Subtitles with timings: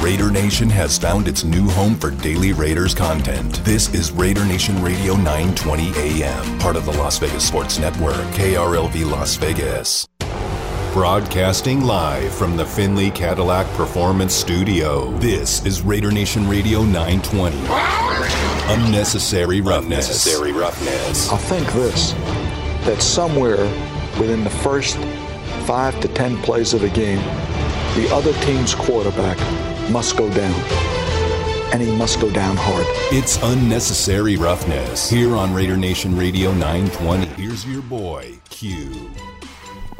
[0.00, 3.62] Raider Nation has found its new home for daily Raiders content.
[3.66, 9.10] This is Raider Nation Radio 920 AM, part of the Las Vegas Sports Network, KRLV
[9.10, 10.08] Las Vegas.
[10.94, 15.10] Broadcasting live from the Findlay Cadillac Performance Studio.
[15.18, 17.58] This is Raider Nation Radio 920.
[18.72, 20.06] Unnecessary roughness.
[20.06, 21.30] Unnecessary roughness.
[21.30, 22.12] I think this
[22.86, 23.64] that somewhere
[24.18, 24.96] within the first
[25.66, 27.22] five to ten plays of the game,
[27.96, 29.36] the other team's quarterback
[29.90, 30.54] must go down.
[31.72, 32.86] And he must go down hard.
[33.12, 37.26] It's unnecessary roughness here on Raider Nation Radio 920.
[37.42, 39.10] Here's your boy, Q.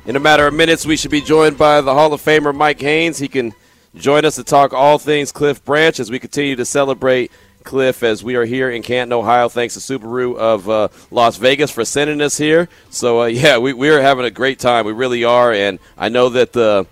[0.07, 2.81] In a matter of minutes, we should be joined by the Hall of Famer Mike
[2.81, 3.19] Haynes.
[3.19, 3.53] He can
[3.95, 7.31] join us to talk all things Cliff Branch as we continue to celebrate
[7.65, 9.49] Cliff as we are here in Canton, Ohio.
[9.49, 12.69] Thanks to Subaru of uh, Las Vegas for sending us here.
[12.91, 14.87] So uh, yeah, we, we are having a great time.
[14.87, 16.87] We really are, and I know that the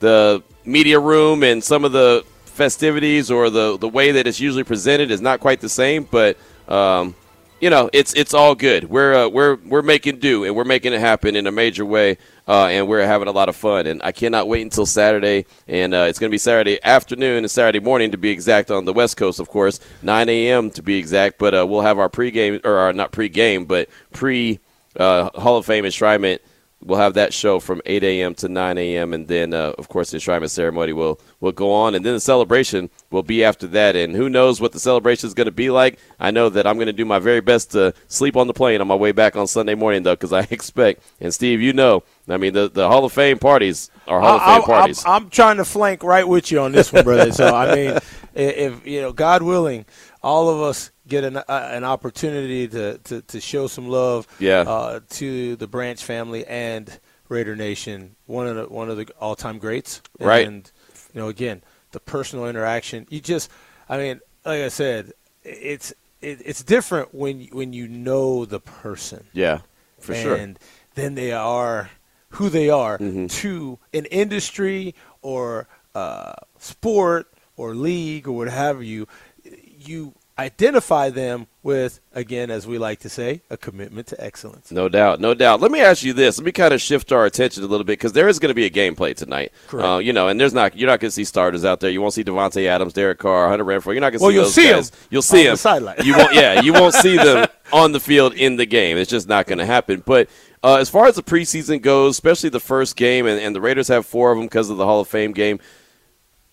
[0.00, 2.24] the media room and some of the
[2.60, 6.36] festivities or the the way that it's usually presented is not quite the same, but.
[6.68, 7.14] Um,
[7.62, 8.84] you know, it's it's all good.
[8.84, 12.16] We're uh, we're we're making do, and we're making it happen in a major way,
[12.48, 13.86] uh, and we're having a lot of fun.
[13.86, 17.50] And I cannot wait until Saturday, and uh, it's going to be Saturday afternoon and
[17.50, 20.70] Saturday morning to be exact on the West Coast, of course, 9 a.m.
[20.70, 21.38] to be exact.
[21.38, 24.58] But uh, we'll have our pregame or our, not pregame, but pre
[24.96, 26.38] uh, Hall of Fame enshrinement
[26.82, 28.34] we'll have that show from 8 a.m.
[28.36, 29.12] to 9 a.m.
[29.12, 32.20] and then, uh, of course, the enshrinement ceremony will will go on, and then the
[32.20, 33.96] celebration will be after that.
[33.96, 35.98] And who knows what the celebration is going to be like?
[36.18, 38.80] I know that I'm going to do my very best to sleep on the plane
[38.80, 41.02] on my way back on Sunday morning, though, because I expect.
[41.20, 44.42] And Steve, you know, I mean, the the Hall of Fame parties are Hall of
[44.42, 45.04] Fame I, parties.
[45.04, 47.32] I'm, I'm trying to flank right with you on this one, brother.
[47.32, 47.98] so I mean,
[48.34, 49.84] if you know, God willing,
[50.22, 54.60] all of us get an, uh, an opportunity to, to, to, show some love yeah.
[54.60, 59.36] uh, to the Branch family and Raider Nation, one of the one of the all
[59.36, 60.00] time greats.
[60.18, 60.46] Right.
[60.46, 60.70] And
[61.12, 63.06] you know, again, the personal interaction.
[63.10, 63.50] You just,
[63.88, 65.12] I mean, like I said,
[65.44, 69.24] it's it, it's different when when you know the person.
[69.32, 69.60] Yeah,
[69.98, 70.34] for and sure.
[70.36, 70.58] And
[70.94, 71.90] then they are
[72.30, 73.26] who they are mm-hmm.
[73.26, 79.06] to an industry or uh, sport or league or what have you.
[79.44, 84.72] You identify them with, again, as we like to say, a commitment to excellence.
[84.72, 85.60] No doubt, no doubt.
[85.60, 86.38] Let me ask you this.
[86.38, 88.54] Let me kind of shift our attention a little bit because there is going to
[88.54, 89.52] be a gameplay tonight.
[89.68, 89.86] Correct.
[89.86, 91.90] Uh, you know, and there's not you're not going to see starters out there.
[91.90, 93.92] You won't see Davante Adams, Derek Carr, Hunter Renfrow.
[93.92, 94.90] You're not going to well, see you'll those see guys.
[94.90, 95.52] Them you'll see them.
[95.52, 95.96] The sideline.
[96.02, 96.34] You won't.
[96.34, 98.96] Yeah, you won't see them on the field in the game.
[98.96, 100.02] It's just not going to happen.
[100.06, 100.30] But
[100.62, 103.88] uh, as far as the preseason goes, especially the first game, and, and the Raiders
[103.88, 105.60] have four of them because of the Hall of Fame game.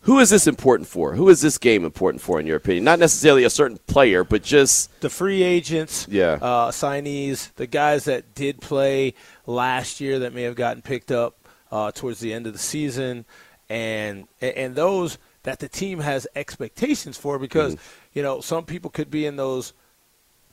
[0.07, 1.15] Who is this important for?
[1.15, 2.85] Who is this game important for, in your opinion?
[2.85, 8.05] Not necessarily a certain player, but just the free agents, yeah, uh, signees, the guys
[8.05, 9.15] that did play
[9.45, 11.35] last year that may have gotten picked up
[11.73, 13.25] uh, towards the end of the season,
[13.67, 18.09] and and those that the team has expectations for because mm-hmm.
[18.13, 19.73] you know some people could be in those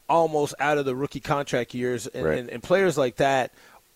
[0.09, 2.38] almost out of the rookie contract years, and, right.
[2.38, 3.53] and, and players like that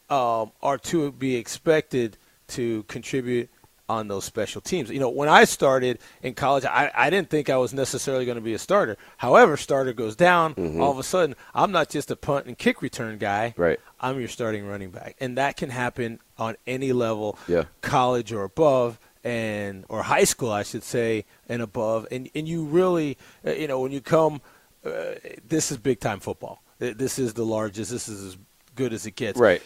[0.09, 2.17] um, are to be expected
[2.47, 3.51] to contribute
[3.89, 4.91] on those special teams.
[4.91, 8.37] You know, when I started in college, I, I didn't think I was necessarily going
[8.37, 8.97] to be a starter.
[9.17, 10.81] However, starter goes down, mm-hmm.
[10.81, 13.55] all of a sudden, I'm not just a punt and kick return guy.
[13.57, 13.81] Right.
[14.01, 15.17] I'm your starting running back.
[15.21, 17.65] And that can happen on any level, yeah.
[17.81, 22.07] college or above and or high school, I should say, and above.
[22.11, 24.41] And and you really, uh, you know, when you come
[24.85, 25.15] uh,
[25.47, 26.63] this is big time football.
[26.79, 27.91] This is the largest.
[27.91, 28.39] This is as
[28.75, 29.39] good as it gets.
[29.39, 29.63] Right.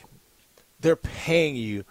[0.81, 1.85] They're paying you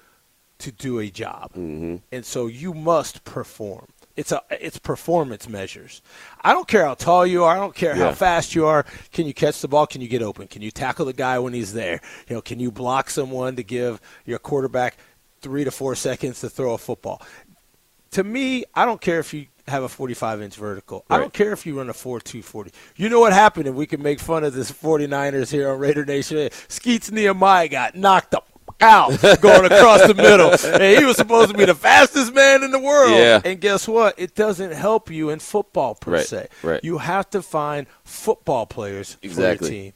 [0.62, 1.98] to do a job, mm-hmm.
[2.12, 3.88] and so you must perform.
[4.16, 6.02] It's a it's performance measures.
[6.42, 7.56] I don't care how tall you are.
[7.56, 8.06] I don't care yeah.
[8.06, 8.86] how fast you are.
[9.12, 9.88] Can you catch the ball?
[9.88, 10.48] Can you get open?
[10.48, 12.02] Can you tackle the guy when he's there?
[12.28, 14.98] You know, can you block someone to give your quarterback
[15.42, 17.22] three to four seconds to throw a football?
[18.12, 21.06] To me, I don't care if you have a 45 inch vertical.
[21.10, 21.16] Right.
[21.16, 22.72] I don't care if you run a 4 240.
[22.98, 26.06] You know what happened, and we can make fun of this 49ers here on Raider
[26.06, 26.50] Nation.
[26.68, 28.51] Skeets Nehemiah got knocked up
[28.82, 30.52] out going across the middle.
[30.72, 33.12] And he was supposed to be the fastest man in the world.
[33.12, 33.42] Yeah.
[33.44, 34.18] And guess what?
[34.18, 36.26] It doesn't help you in football per right.
[36.26, 36.48] se.
[36.64, 36.84] Right.
[36.84, 39.68] You have to find football players exactly.
[39.68, 39.94] for your team.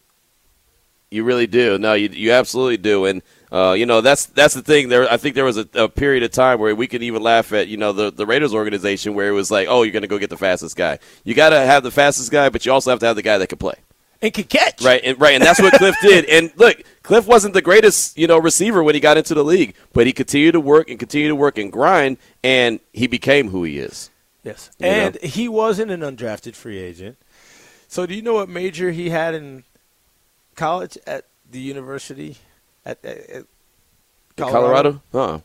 [1.11, 1.77] You really do.
[1.77, 3.05] No, you you absolutely do.
[3.05, 3.21] And
[3.51, 4.89] uh, you know that's that's the thing.
[4.89, 7.53] There, I think there was a, a, period of time where we could even laugh
[7.53, 10.09] at you know the the Raiders organization where it was like, oh, you're going to
[10.09, 10.99] go get the fastest guy.
[11.23, 13.37] You got to have the fastest guy, but you also have to have the guy
[13.37, 13.75] that can play
[14.25, 14.81] and can catch.
[14.81, 16.25] Right, and right, and that's what Cliff did.
[16.29, 19.75] And look, Cliff wasn't the greatest you know receiver when he got into the league,
[19.93, 23.63] but he continued to work and continued to work and grind, and he became who
[23.63, 24.09] he is.
[24.43, 25.27] Yes, You and know?
[25.27, 27.17] he wasn't an undrafted free agent.
[27.87, 29.63] So, do you know what major he had in
[30.55, 32.37] college at the university
[32.85, 33.45] at, at, at
[34.35, 35.01] Colorado?
[35.01, 35.01] Colorado?
[35.11, 35.39] Huh.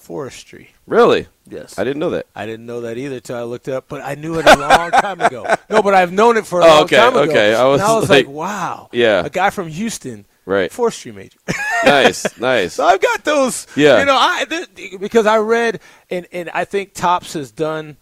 [0.00, 0.70] Forestry.
[0.86, 1.26] Really?
[1.48, 1.78] Yes.
[1.78, 2.26] I didn't know that.
[2.34, 4.56] I didn't know that either till I looked it up, but I knew it a
[4.56, 5.46] long time ago.
[5.68, 7.30] No, but I've known it for a Oh, long okay, time ago.
[7.30, 7.54] okay.
[7.54, 8.88] I was and I was like, like- wow.
[8.92, 9.24] Yeah.
[9.24, 10.72] A guy from Houston, Right.
[10.72, 11.38] forestry major.
[11.84, 12.74] Nice, nice.
[12.74, 13.66] so I've got those.
[13.74, 14.00] Yeah.
[14.00, 15.80] You know, I th- because I read
[16.10, 17.96] and and I think Topps has done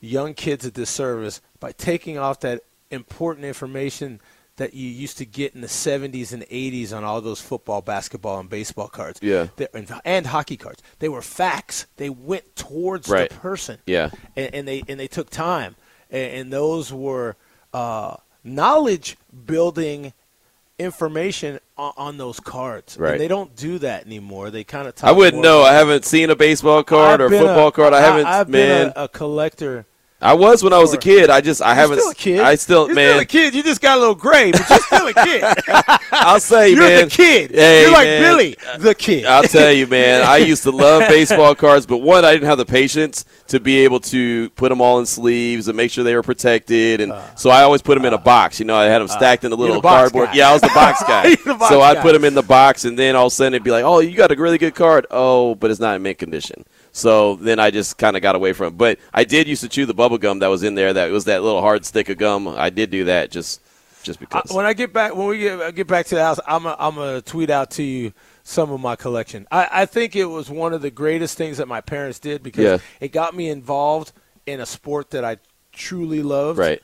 [0.00, 2.60] young kids a disservice by taking off that
[2.92, 4.20] important information
[4.56, 8.40] that you used to get in the 70s and 80s on all those football, basketball,
[8.40, 9.20] and baseball cards.
[9.22, 9.48] Yeah.
[9.74, 10.82] And, and hockey cards.
[10.98, 11.86] They were facts.
[11.96, 13.28] They went towards Right.
[13.30, 13.78] the person.
[13.86, 14.10] Yeah.
[14.34, 15.76] And, and they and they took time,
[16.10, 17.36] and, and those were
[17.74, 20.12] uh, knowledge building
[20.78, 22.96] information on, on those cards.
[22.98, 23.12] Right.
[23.12, 24.50] And they don't do that anymore.
[24.50, 24.94] They kind of.
[25.02, 25.62] I wouldn't know.
[25.62, 27.92] I haven't seen a baseball card or a football card.
[27.92, 28.26] I haven't.
[28.26, 29.86] I've man, been a, a collector.
[30.26, 31.30] I was when I was a kid.
[31.30, 31.98] I just I You're haven't.
[32.00, 32.40] still a kid.
[32.40, 33.10] I still You're man.
[33.10, 33.54] still a kid.
[33.54, 35.44] You just got a little gray, but you're still a kid.
[36.12, 37.04] I'll say you're man.
[37.04, 37.50] the kid.
[37.52, 38.22] Hey, you're like man.
[38.22, 39.24] Billy, uh, the kid.
[39.26, 40.22] I'll tell you, man.
[40.26, 43.78] I used to love baseball cards, but one, I didn't have the patience to be
[43.84, 47.34] able to put them all in sleeves and make sure they were protected, and uh,
[47.36, 48.58] so I always put them in a uh, box.
[48.58, 50.26] You know, I had them stacked in a Uh, little cardboard.
[50.30, 50.34] guy.
[50.34, 51.34] Yeah, I was the box guy.
[51.36, 53.54] The box so I put them in the box, and then all of a sudden
[53.54, 56.02] it'd be like, "Oh, you got a really good card." Oh, but it's not in
[56.02, 56.64] mint condition.
[56.96, 58.78] So then I just kind of got away from it.
[58.78, 60.94] But I did used to chew the bubble gum that was in there.
[60.94, 62.48] That was that little hard stick of gum.
[62.48, 63.60] I did do that just
[64.02, 64.50] just I- because.
[64.52, 66.94] when I get back, when we get get back to the house, I'm i I'm
[66.94, 68.12] gonna tweet out to you
[68.44, 69.46] some of my collection.
[69.52, 72.64] I, I think it was one of the greatest things that my parents did because
[72.64, 72.78] Yeah.
[73.00, 74.12] it got me involved
[74.46, 75.36] in a sport that I
[75.72, 76.58] truly loved.
[76.58, 76.80] right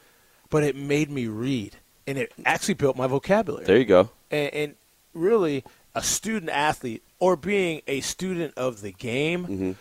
[0.50, 1.76] But it made me read,
[2.06, 3.64] and it actually built my vocabulary.
[3.64, 4.10] there, you go.
[4.30, 4.74] and, and
[5.14, 9.72] really a student athlete or being a student of the game Mm-hmm.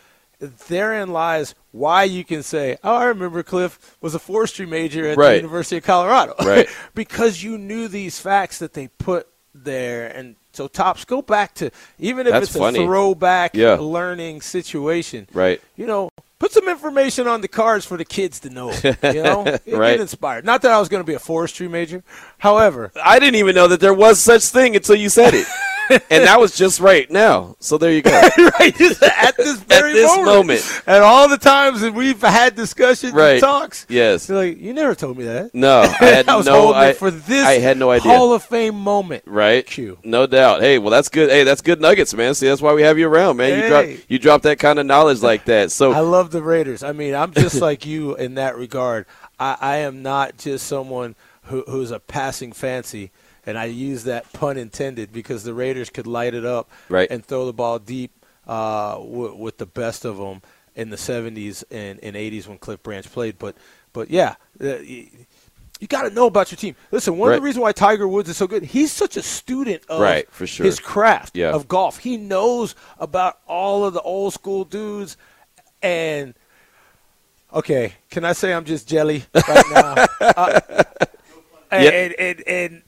[0.67, 5.17] Therein lies why you can say oh i remember cliff was a forestry major at
[5.17, 6.67] the university of colorado Right.
[6.95, 11.71] because you knew these facts that they put there and so Topps go back to
[11.99, 12.79] even if That's it's funny.
[12.83, 13.75] a throwback Yeah.
[13.75, 15.61] learning situation Right.
[15.77, 16.09] you know
[16.39, 20.43] put some information on the cards for the kids to know you know Get inspired
[20.43, 22.03] not that i was going to be a forestry major
[22.39, 25.45] however I didn't even know that there was such thing until you said it.
[26.09, 27.55] and that was just right now.
[27.59, 28.11] So there you go.
[28.59, 30.25] right just at this very this moment.
[30.27, 30.81] moment.
[30.87, 33.33] At all the times that we've had discussions Right.
[33.33, 33.85] and talks.
[33.89, 34.27] Yes.
[34.29, 35.53] You're like, you never told me that.
[35.53, 38.11] No, I had I was no holding I, it for this I had no idea.
[38.11, 39.23] Hall of Fame moment.
[39.25, 39.65] right?
[39.65, 39.97] Q.
[40.03, 40.61] No doubt.
[40.61, 41.29] Hey, well that's good.
[41.29, 42.33] Hey, that's good nuggets, man.
[42.33, 43.59] See, that's why we have you around, man.
[43.61, 45.71] You drop you drop that kind of knowledge like that.
[45.71, 46.83] So I love the Raiders.
[46.83, 49.05] I mean, I'm just like you in that regard.
[49.39, 51.15] I, I am not just someone
[51.45, 53.11] who, who's a passing fancy,
[53.45, 57.09] and I use that pun intended because the Raiders could light it up Right.
[57.09, 58.11] and throw the ball deep
[58.47, 60.41] uh, w- with the best of them
[60.75, 63.37] in the 70s and, and 80s when Cliff Branch played.
[63.39, 63.55] But
[63.93, 64.35] but yeah.
[64.59, 65.09] Uh, y-
[65.79, 66.75] you got to know about your team.
[66.91, 69.81] Listen, one of the reasons why Tiger Woods is so good, he's such a student
[69.89, 70.63] of Right, for sure.
[70.63, 71.49] his craft Yeah.
[71.53, 71.97] of golf.
[71.97, 75.17] He knows about all of the old school dudes
[75.81, 76.35] and
[77.51, 80.05] okay, can I say I'm just jelly right now?
[80.21, 80.61] uh,
[81.71, 81.93] Yep.
[81.93, 82.83] and, and, and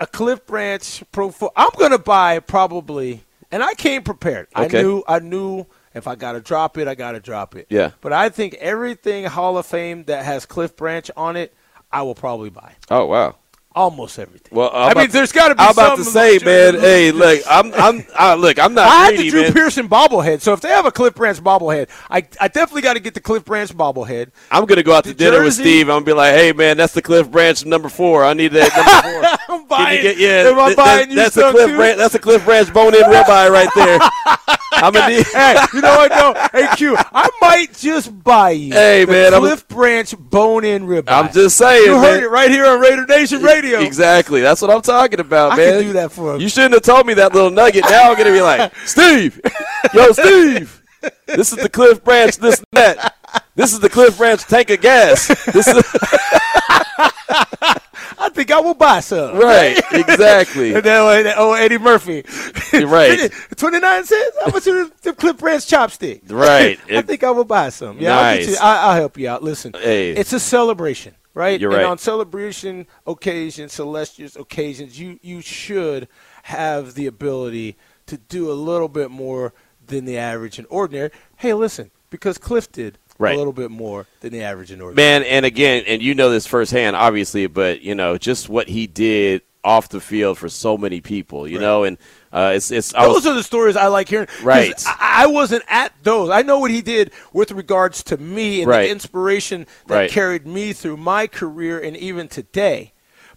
[0.00, 1.30] a Cliff Branch Pro.
[1.30, 4.48] Fo- I'm gonna buy probably, and I came prepared.
[4.56, 4.78] Okay.
[4.78, 7.66] I knew I knew if I gotta drop it, I gotta drop it.
[7.70, 7.92] Yeah.
[8.00, 11.54] But I think everything Hall of Fame that has Cliff Branch on it,
[11.90, 12.74] I will probably buy.
[12.90, 13.36] Oh wow.
[13.74, 14.56] Almost everything.
[14.56, 15.60] Well, I'm I mean, to- there's got to be.
[15.60, 16.80] I'm about to say, man.
[16.80, 19.52] Hey, look, I'm, I'm, I, look, I'm not I had greedy, the Drew man.
[19.52, 23.00] Pearson bobblehead, so if they have a Cliff Branch bobblehead, I, I definitely got to
[23.00, 24.30] get the Cliff Branch bobblehead.
[24.50, 25.90] I'm gonna go out to The dinner with Steve.
[25.90, 28.24] I'm gonna be like, "Hey, man, that's the Cliff Branch number four.
[28.24, 29.35] I need that number four.
[29.48, 29.96] I'm buying.
[29.96, 31.76] you get, yeah, am I buying that- you that's the some Cliff too?
[31.76, 31.98] Branch.
[31.98, 33.98] That's the Cliff Branch bone-in ribeye right there.
[34.72, 35.26] I'm gonna need.
[35.32, 36.10] hey, you know what?
[36.10, 36.58] though?
[36.58, 38.72] hey Q, I might just buy you.
[38.74, 41.04] Hey, man, I'm- Cliff Branch bone-in ribeye.
[41.08, 42.24] I'm just saying, You heard man.
[42.24, 43.80] it right here on Raider Nation Radio.
[43.80, 44.40] Exactly.
[44.42, 45.72] That's what I'm talking about, I man.
[45.74, 46.40] can do that for him.
[46.40, 47.84] You shouldn't have told me that little nugget.
[47.88, 49.40] Now I'm gonna be like, Steve,
[49.94, 50.82] yo, Steve,
[51.26, 52.36] this is the Cliff Branch.
[52.36, 53.14] This and that.
[53.54, 55.28] This is the Cliff Branch tank of gas.
[55.46, 55.82] This is
[58.36, 59.36] think I will buy some.
[59.38, 59.80] right.
[59.92, 60.74] Exactly.
[60.76, 62.22] And then uh, oh Eddie Murphy,
[62.72, 63.32] right.
[63.56, 64.36] Twenty nine cents.
[64.44, 66.30] How much are the Cliff Branch chopstick?
[66.30, 66.78] Right.
[66.90, 67.98] I think I will buy some.
[67.98, 69.42] Yeah, I'll, get you, I, I'll help you out.
[69.42, 70.12] Listen, Hey.
[70.12, 71.58] it's a celebration, right?
[71.60, 71.86] You're and right.
[71.90, 76.08] on celebration occasions, celestial occasions, you you should
[76.44, 77.76] have the ability
[78.06, 79.52] to do a little bit more
[79.86, 81.10] than the average and ordinary.
[81.36, 83.34] Hey, listen, because Cliff did Right.
[83.34, 85.20] a little bit more than the average in ordinary.
[85.20, 88.86] Man, and again, and you know this firsthand, obviously, but you know just what he
[88.86, 91.98] did off the field for so many people, you know, and
[92.32, 92.94] uh, it's it's.
[92.94, 94.28] I Those was, are the stories I like hearing.
[94.42, 94.72] Right.
[94.86, 96.30] I, I wasn't at those.
[96.30, 98.82] I know what he did with regards to me and Right.
[98.86, 100.10] the inspiration that Right.
[100.10, 102.92] carried me through my career and even today.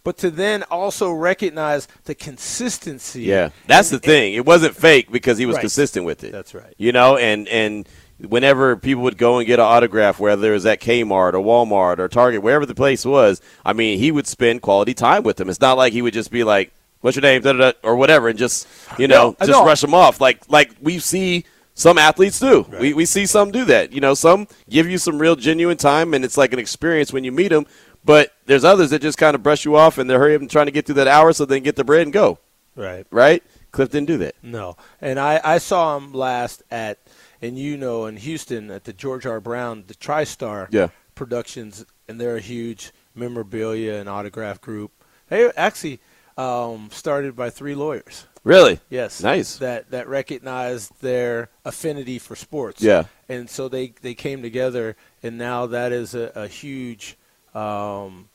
[0.05, 3.24] but to then also recognize the consistency.
[3.24, 4.33] Yeah, that's And- the thing.
[4.33, 5.62] It wasn't fake because he was Right.
[5.62, 6.31] consistent with it.
[6.31, 6.74] That's right.
[6.77, 7.88] You know, and and
[8.27, 11.99] whenever people would go and get an autograph, whether it was at Kmart or Walmart
[11.99, 15.49] or Target, wherever the place was, I mean, he would spend quality time with them.
[15.49, 18.38] It's not like he would just be like, "What's your name?" Da-da-da, or whatever, and
[18.38, 20.19] just you know, No, just rush them off.
[20.21, 21.45] Like like we see.
[21.75, 22.67] Some athletes do.
[22.77, 23.93] We, we see some do that.
[23.93, 27.23] You know, some give you some real genuine time, and it's like an experience when
[27.23, 27.65] you meet them.
[28.03, 30.51] But there's others that just kind of brush you off, and they're hurry up and
[30.51, 32.38] trying to get through that hour so they can get the bread and go.
[32.75, 33.07] Right.
[33.11, 33.43] Right?
[33.71, 34.35] Cliff didn't do that.
[34.43, 36.97] No, and I, I saw him last at,
[37.41, 39.39] and you know, in Houston at the George R.
[39.39, 40.89] Brown, the TriStar Yeah.
[41.15, 44.91] Productions, and they're a huge memorabilia and autograph group.
[45.29, 46.00] They actually
[46.38, 48.25] um, started by three lawyers.
[48.46, 48.79] Really?
[48.89, 49.58] Yes, Nice.
[49.58, 52.81] That that recognized their affinity for sports.
[52.81, 53.03] Yeah.
[53.27, 57.17] and so they they came together, and now that is a, a huge.
[57.53, 58.29] Um,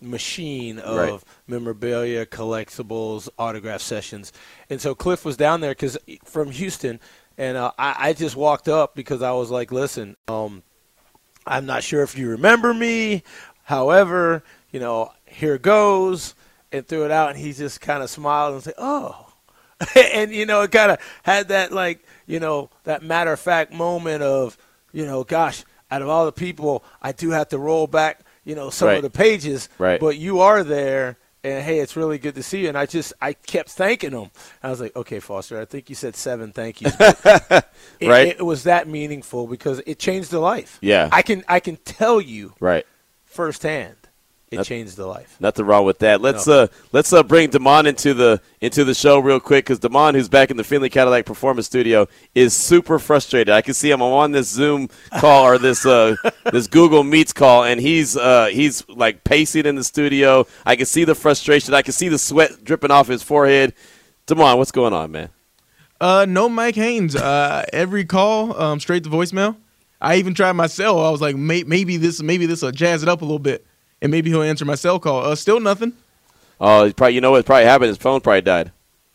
[0.00, 1.20] machine of Right.
[1.48, 4.32] memorabilia, collectibles, autograph sessions.
[4.70, 7.00] And so Cliff was down there because from Houston,
[7.38, 10.62] and uh, I, I just walked up because I was like, "Listen, um,
[11.46, 13.22] I'm not sure if you remember me.
[13.62, 14.42] However,
[14.72, 16.34] you know, here goes,"
[16.72, 19.24] and threw it out, and he just kind of smiled and said, "Oh."
[20.12, 23.72] and you know, it kind of had that like you know that matter of fact
[23.72, 24.58] moment of
[24.92, 28.56] you know, gosh, out of all the people, I do have to roll back you
[28.56, 28.96] know some Right.
[28.96, 30.00] of the pages, Right.
[30.00, 31.16] but you are there.
[31.44, 32.68] And hey, it's really good to see you.
[32.68, 34.30] And I just, I kept thanking him.
[34.62, 36.96] I was like, okay, Foster, I think you said seven thank yous.
[36.98, 38.26] But it, Right.
[38.28, 40.78] It, was that meaningful because it changed the life.
[40.80, 41.08] Yeah.
[41.12, 42.84] I can, I can tell you Right.
[43.24, 44.07] firsthand,
[44.50, 45.36] it That- changed the life.
[45.40, 46.20] Nothing wrong with that.
[46.22, 46.60] Let's No.
[46.62, 50.28] uh let's uh bring Damon into the into the show real quick because Damon, who's
[50.28, 53.50] back in the Findlay Cadillac Performance Studio, is super frustrated.
[53.52, 54.00] I can see him.
[54.00, 54.88] I'm on this Zoom
[55.18, 56.16] call or this uh
[56.52, 60.46] this Google Meets call, and he's uh he's like pacing in the studio.
[60.64, 61.74] I can see the frustration.
[61.74, 63.74] I can see the sweat dripping off his forehead.
[64.26, 65.28] Damon, what's going on, man?
[66.00, 67.16] Uh, no Mike Haynes.
[67.16, 69.56] Uh, every call, um, straight to voicemail.
[70.00, 71.04] I even tried my cell.
[71.04, 73.66] I was like, may- maybe this, maybe this will jazz it up a little bit,
[74.02, 75.24] and maybe he'll answer my cell call.
[75.24, 75.92] Uh, still nothing.
[76.60, 77.88] Oh, he's probably you know what probably happened.
[77.88, 78.72] His phone probably died.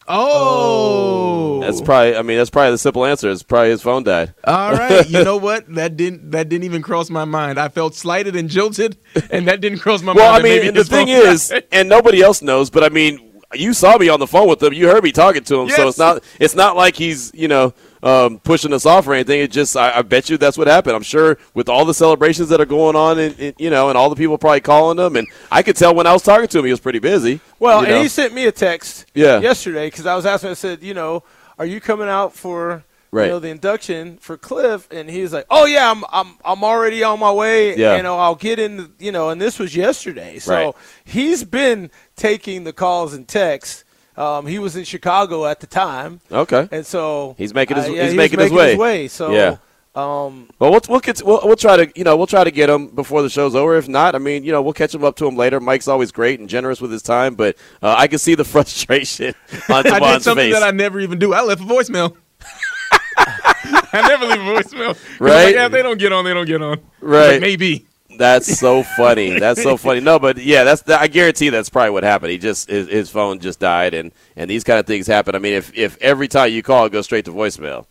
[0.08, 2.16] Oh, That's probably.
[2.16, 3.30] I mean, that's probably the simple answer.
[3.30, 4.34] It's probably his phone died.
[4.44, 5.08] all right.
[5.10, 5.74] You know what?
[5.76, 7.60] That didn't that didn't even cross my mind.
[7.60, 8.98] I felt slighted and jilted,
[9.32, 10.18] and that didn't cross my mind.
[10.18, 11.66] Well, I mean, the thing is, died.
[11.72, 14.74] and nobody else knows, but I mean, you saw me on the phone with him.
[14.74, 17.74] You heard me talking to him, so it's not it's not like he's you know
[18.04, 19.40] um, pushing us off or anything.
[19.40, 20.96] It just I, I bet you that's what happened.
[20.96, 23.98] I'm sure with all the celebrations that are going on, and, and you know, and
[23.98, 26.60] all the people probably calling him, and I could tell when I was talking to
[26.60, 27.40] him, he was pretty busy.
[27.60, 28.02] Well, and know.
[28.02, 29.40] he sent me a text Yeah.
[29.40, 30.52] yesterday because I was asking.
[30.52, 31.24] I said, you know,
[31.58, 33.26] are you coming out for Right.
[33.26, 34.88] you know the induction for Cliff?
[34.92, 37.78] And he's like, oh yeah, I'm I'm I'm already on my way.
[37.78, 37.96] Yeah.
[37.96, 38.92] You know, I'll get in.
[39.00, 40.74] You know, and this was yesterday, so Right.
[41.06, 43.86] he's been taking the calls and texts.
[44.16, 46.68] Um, he was in Chicago at the time, okay.
[46.72, 49.08] and so He's making his- uh, he's yeah, he was making his way.
[49.08, 49.58] So Yeah.
[49.96, 52.68] Um, Well, we'll we'll, get we'll we'll try to you know we'll try to get
[52.70, 53.76] him before the show's over.
[53.76, 55.60] If not, I mean you know we'll catch him up to him later.
[55.60, 59.36] Mike's always great and generous with his time, but uh, I can see the frustration
[59.70, 60.54] on I did something face.
[60.54, 61.34] that I never even do.
[61.34, 62.16] I left a voicemail.
[63.18, 64.94] I never leave a voicemail.
[64.94, 65.46] 'Cause I'm Right.
[65.46, 66.80] Like, yeah, if they don't get on, they don't get on.
[67.00, 67.32] Right.
[67.34, 67.86] Like, maybe.
[68.18, 69.40] That's so funny.
[69.40, 70.00] That's so funny.
[70.00, 72.32] No, but yeah, that's I guarantee that's probably what happened.
[72.32, 75.36] He just his, his phone just died, and and these kind of things happen.
[75.36, 77.86] I mean, if if every time you call it goes straight to voicemail,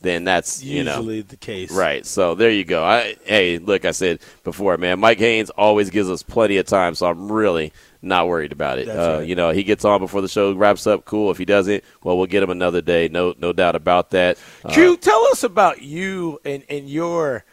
[0.00, 2.04] then that's you know usually the case, right.
[2.04, 2.84] So there you go.
[2.84, 5.00] I hey, look, I said before, man.
[5.00, 8.88] Mike Haynes always gives us plenty of time, so I'm really not worried about it.
[8.88, 9.28] Uh, right.
[9.28, 11.04] You know, he gets on before the show wraps up.
[11.04, 11.30] Cool.
[11.30, 13.08] If he doesn't, well, we'll get him another day.
[13.08, 14.38] No, no doubt about that.
[14.64, 17.44] Uh, Q, tell us about you and, and your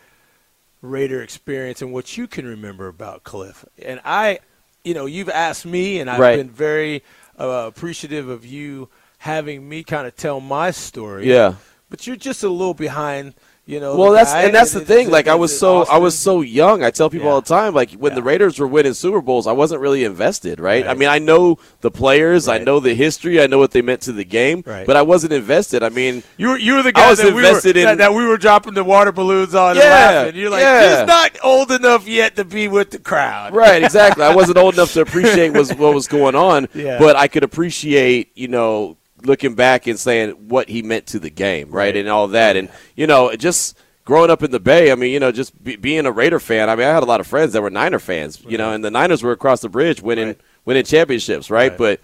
[0.81, 3.65] Raider experience and what you can remember about Cliff.
[3.83, 4.39] And I,
[4.83, 6.37] you know, you've asked me, and I've Right.
[6.37, 7.03] been very
[7.39, 11.27] uh, appreciative of you having me kind of tell my story.
[11.29, 11.55] yeah.
[11.89, 13.33] But you're just a little behind,
[13.69, 13.95] you know.
[13.95, 15.05] Well, that's and that's the thing.
[15.07, 16.83] that- Like I was that so I was so young.
[16.83, 17.33] I tell people Yeah.
[17.33, 17.73] all the time.
[17.73, 20.59] Like when the Raiders were winning Super Bowls, I wasn't really invested.
[20.59, 20.87] Right?
[20.87, 24.01] I mean, I know the players, I know the history, I know what they meant
[24.01, 24.85] to the game, Right.
[24.87, 25.83] but I wasn't invested.
[25.83, 27.97] I mean, You were you were the I guy was that we were in- that,
[27.99, 30.35] that we were dropping the water balloons on and Yeah, laughing.
[30.39, 30.99] You're like, yeah.
[30.99, 33.53] he's not old enough yet to be with the crowd.
[33.53, 33.83] right?
[33.83, 34.23] Exactly.
[34.23, 36.97] I wasn't old enough to appreciate was what was going on, Yeah.
[36.99, 41.29] but I could appreciate, you know, looking back and saying what he meant to the
[41.29, 41.97] game, right, Right.
[41.97, 43.77] and all that, and you know, just.
[44.05, 46.67] Growing up in the Bay, I mean, you know, just be, being a Raider fan.
[46.67, 48.83] I mean, I had a lot of friends that were Niner fans, you know, and
[48.83, 50.37] the Niners were across the bridge winning Right.
[50.65, 51.69] winning championships, right?
[51.69, 51.77] Right.
[51.77, 51.99] But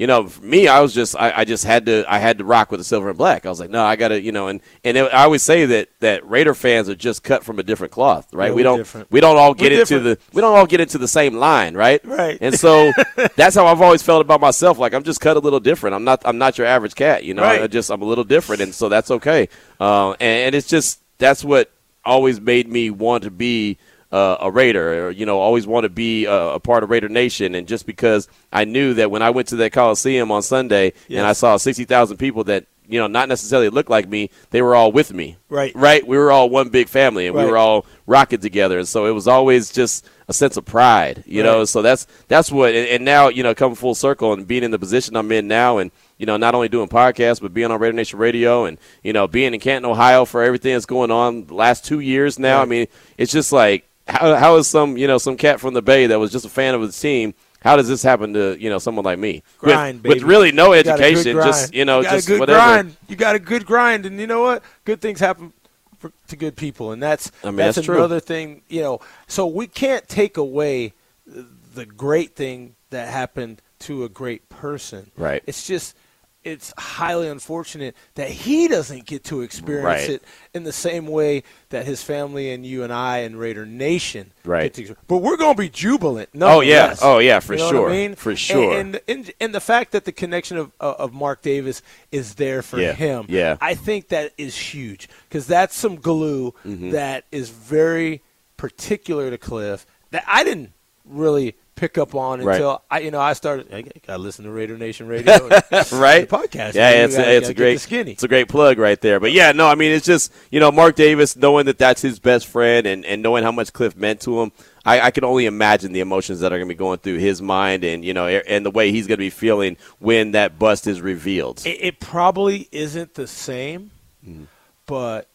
[0.00, 2.44] you know, for me, I was just, I, I, just had to, I had to
[2.44, 3.44] rock with the silver and black.
[3.44, 5.66] I was like, no, I got to, you know, and and it, I always say
[5.66, 8.48] that that Raider fans are just cut from a different cloth, right?
[8.48, 9.10] Yeah, we don't, different.
[9.10, 10.20] we don't all get We're into different.
[10.20, 12.02] the, we don't all get into the same line, right?
[12.02, 12.38] Right.
[12.40, 12.90] And so
[13.36, 14.78] that's how I've always felt about myself.
[14.78, 15.94] Like I'm just cut a little different.
[15.94, 17.42] I'm not, I'm not your average cat, you know.
[17.42, 17.60] Right.
[17.60, 19.50] I just, I'm a little different, and so that's okay.
[19.78, 21.70] Uh, and, and it's just that's what
[22.06, 23.76] always made me want to be
[24.12, 27.08] uh, a Raider, or you know, always want to be a, a part of Raider
[27.08, 27.54] Nation.
[27.54, 31.26] And just because I knew that when I went to that Coliseum on Sunday and
[31.26, 34.74] I saw sixty thousand people that you know not necessarily looked like me, they were
[34.74, 35.36] all with me.
[35.48, 35.72] Right.
[35.74, 36.04] right.
[36.04, 38.78] We were all one big family, and we were all rocking together.
[38.78, 41.64] And so it was always just a sense of pride, you know.
[41.64, 42.74] So that's that's what.
[42.74, 45.46] And, and now you know, come full circle and being in the position I'm in
[45.46, 48.76] now, and you know, not only doing podcasts but being on Raider Nation Radio, and
[49.04, 52.40] you know, being in Canton, Ohio for everything that's going on the last two years
[52.40, 52.60] now.
[52.60, 55.82] I mean, it's just like how how is some you know some cat from the
[55.82, 57.34] Bay that was just a fan of his team.
[57.60, 60.24] How does this happen to you know someone like me with, Grind, with baby.
[60.24, 61.36] really no You got a good education?
[61.36, 62.58] Just you know, got just good whatever.
[62.58, 62.96] grind.
[63.08, 64.62] You got a good grind, and you know what?
[64.84, 65.52] Good things happen
[65.98, 68.62] for, to good people, and that's I mean, that's, that's another thing.
[68.68, 70.94] You know, so we can't take away
[71.26, 75.10] the great thing that happened to a great person.
[75.16, 75.42] Right.
[75.46, 75.96] It's just
[76.42, 80.10] it's highly unfortunate that he doesn't get to experience Right.
[80.10, 84.32] it in the same way that his family and you and I and Raider Nation
[84.44, 84.62] Right.
[84.64, 85.04] get to experience.
[85.06, 86.30] But we're going to be jubilant.
[86.40, 86.96] Oh, yeah.
[87.02, 87.88] Oh, yeah, for You know sure.
[87.90, 88.14] I mean?
[88.14, 88.78] For sure.
[88.78, 92.62] And, and and the fact that the connection of of of Mark Davis is there
[92.62, 92.92] for Yeah.
[92.94, 93.56] him, Yeah.
[93.60, 96.90] I think that is huge because that's some glue Mm-hmm.
[96.90, 98.22] that is very
[98.56, 100.72] particular to Cliff that I didn't
[101.04, 102.54] really pick up on Right.
[102.56, 103.72] until I you know I started.
[103.74, 106.28] I got to listen to Raider Nation Radio, right?
[106.28, 106.74] podcast.
[106.74, 108.12] Yeah, You it's gotta- a, it's a great skinny.
[108.12, 109.18] it's a great plug right there.
[109.18, 112.18] But yeah, no, I mean it's just you know Mark Davis knowing that that's his
[112.18, 114.52] best friend and, and knowing how much Cliff meant to him.
[114.84, 117.42] I, I can only imagine the emotions that are going to be going through his
[117.42, 120.86] mind and you know and the way he's going to be feeling when that bust
[120.86, 121.62] is revealed.
[121.66, 123.90] It, it probably isn't the same,
[124.26, 124.44] Mm-hmm.
[124.86, 125.28] but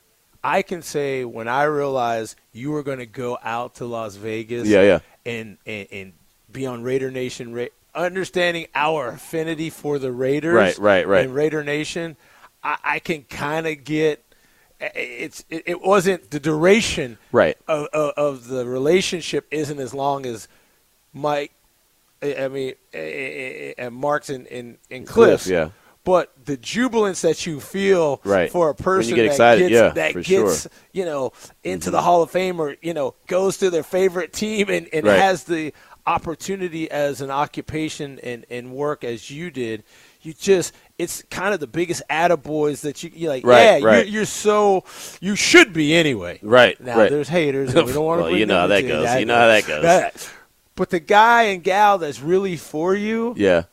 [0.44, 4.68] I can say when I realized you were going to go out to Las Vegas,
[4.68, 5.00] Yeah, yeah.
[5.25, 6.14] and and, and
[6.55, 11.25] be on Raider Nation, Ra- understanding our affinity for the Raiders, Right, right, right.
[11.25, 12.17] and Raider Nation,
[12.63, 14.21] I, I can kind of get.
[14.79, 17.57] It's it, it wasn't the duration Right.
[17.67, 20.47] of, of, of the relationship isn't as long as
[21.13, 21.51] Mike.
[22.21, 25.48] I mean, and Mark's and and, and Cliff's.
[25.48, 25.70] yeah.
[26.03, 28.51] But the jubilance that you feel Right.
[28.51, 30.46] for a person get that excited, gets, yeah, that gets sure.
[30.50, 30.75] Mm-hmm.
[30.94, 34.70] you know into the Hall of Fame or you know goes to their favorite team
[34.70, 35.18] and, and Right.
[35.20, 35.74] has the
[36.07, 39.83] opportunity as an occupation and, and work as you did,
[40.22, 44.05] you just it's kind of the biggest attaboys that you you're like Right, yeah right.
[44.05, 44.83] You're, you're so
[45.22, 47.09] you should be anyway Right, now right.
[47.11, 49.20] there's haters and we don't want to Well, you know how that goes.
[49.20, 50.29] You know how that goes.
[50.75, 53.63] but the guy and gal that's really for you Yeah.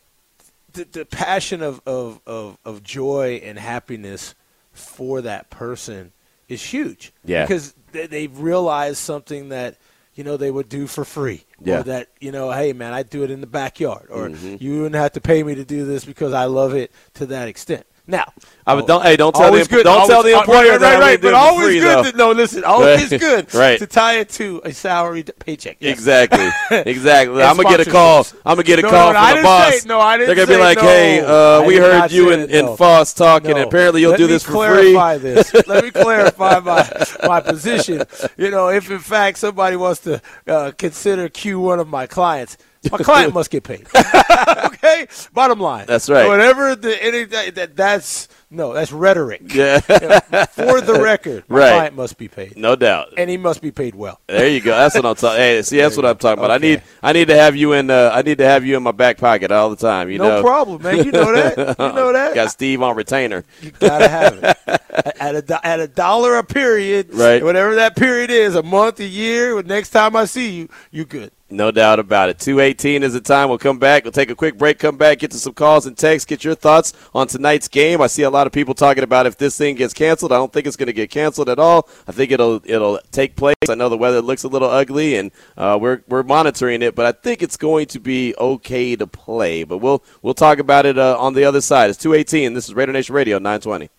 [0.72, 4.34] the, the passion of, of, of, of joy and happiness
[4.72, 6.12] for that person
[6.48, 7.12] is huge.
[7.24, 7.44] Yeah.
[7.44, 9.76] Because they, they've realized something that,
[10.14, 11.44] you know, they would do for free.
[11.60, 11.80] Yeah.
[11.80, 14.08] Or that, you know, hey, man, I'd do it in the backyard.
[14.10, 14.56] Or Mm-hmm.
[14.60, 17.48] you wouldn't have to pay me to do this because I love it to that
[17.48, 17.86] extent.
[18.04, 18.24] Now,
[18.66, 21.22] I would- don't- hey, don't tell the- good, don't tell the employer right, right, right,
[21.22, 22.04] but always free, good.
[22.04, 22.10] though.
[22.10, 23.78] To, no, listen, always Right, good right.
[23.78, 25.76] to tie it to a salary paycheck.
[25.80, 25.92] Yes.
[25.98, 26.48] Exactly.
[26.84, 27.42] Exactly.
[27.42, 28.26] I'm gonna get a call.
[28.44, 29.80] I'm gonna get a No, call no, from I the boss.
[29.82, 30.82] say- no, I didn't They're gonna be like, no.
[30.82, 32.76] "Hey, uh, we heard you and, and no.
[32.76, 33.50] Foss talking.
[33.50, 33.56] No.
[33.56, 35.54] and apparently, you'll Let do this for free clarify this.
[35.68, 38.02] Let me clarify my my position.
[38.36, 42.56] You know, if in fact somebody wants to uh, consider Q one of my clients,
[42.90, 43.86] my client must get paid.
[44.64, 45.86] okay, bottom line.
[45.86, 46.26] That's right.
[46.26, 49.42] Whatever the any that that's no, that's rhetoric.
[49.54, 51.70] Yeah, For the record, my Right.
[51.70, 53.14] client must be paid, no doubt.
[53.16, 54.20] and he must be paid well.
[54.26, 54.72] There you go.
[54.72, 55.38] That's what I'm talking.
[55.38, 56.50] Hey, see, that's what I'm talking about.
[56.50, 57.88] I need, I need to have you in.
[57.90, 60.10] Uh, I need to have you in my back pocket all the time.
[60.10, 60.98] You no know, problem, man.
[61.04, 61.56] You know that.
[61.56, 61.64] You
[61.94, 62.34] know that.
[62.34, 63.44] got Steve on retainer.
[63.62, 64.56] You gotta have it
[65.20, 67.42] at a at a dollar a period, Right.
[67.42, 69.62] Whatever that period is, a month, a year.
[69.62, 71.30] Next time I see you, you good.
[71.52, 72.38] No doubt about it.
[72.38, 73.50] 218 is the time.
[73.50, 74.04] We'll come back.
[74.04, 76.54] We'll take a quick break, come back, get to some calls and texts, get your
[76.54, 78.00] thoughts on tonight's game.
[78.00, 80.32] I see a lot of people talking about if this thing gets canceled.
[80.32, 81.90] I don't think it's going to get canceled at all.
[82.08, 83.54] I think it'll it'll take place.
[83.68, 87.04] I know the weather looks a little ugly, and uh, we're we're monitoring it, but
[87.04, 89.64] I think it's going to be okay to play.
[89.64, 91.90] But we'll we'll talk about it uh, on the other side.
[91.90, 92.54] It's 218.
[92.54, 93.90] This is Raider Nation Radio 920.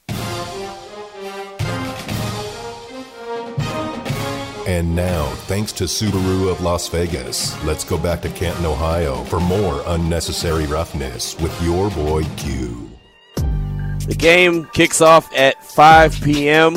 [4.65, 9.41] And now, thanks to Subaru of Las Vegas, let's go back to Canton, Ohio for
[9.41, 12.89] more unnecessary roughness with your boy Q.
[14.08, 16.76] The game kicks off at 5 p.m.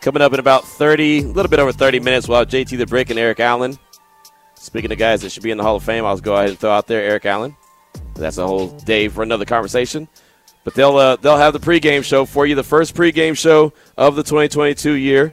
[0.00, 3.10] Coming up in about 30, a little bit over 30 minutes, have JT the Brick
[3.10, 3.78] and Eric Allen.
[4.56, 6.58] Speaking of guys that should be in the Hall of Fame, I'll go ahead and
[6.58, 7.56] throw out there Eric Allen.
[8.14, 10.08] That's a whole day for another conversation.
[10.64, 14.16] But they'll uh, they'll have the pregame show for you, the first pregame show of
[14.16, 15.32] the 2022 year.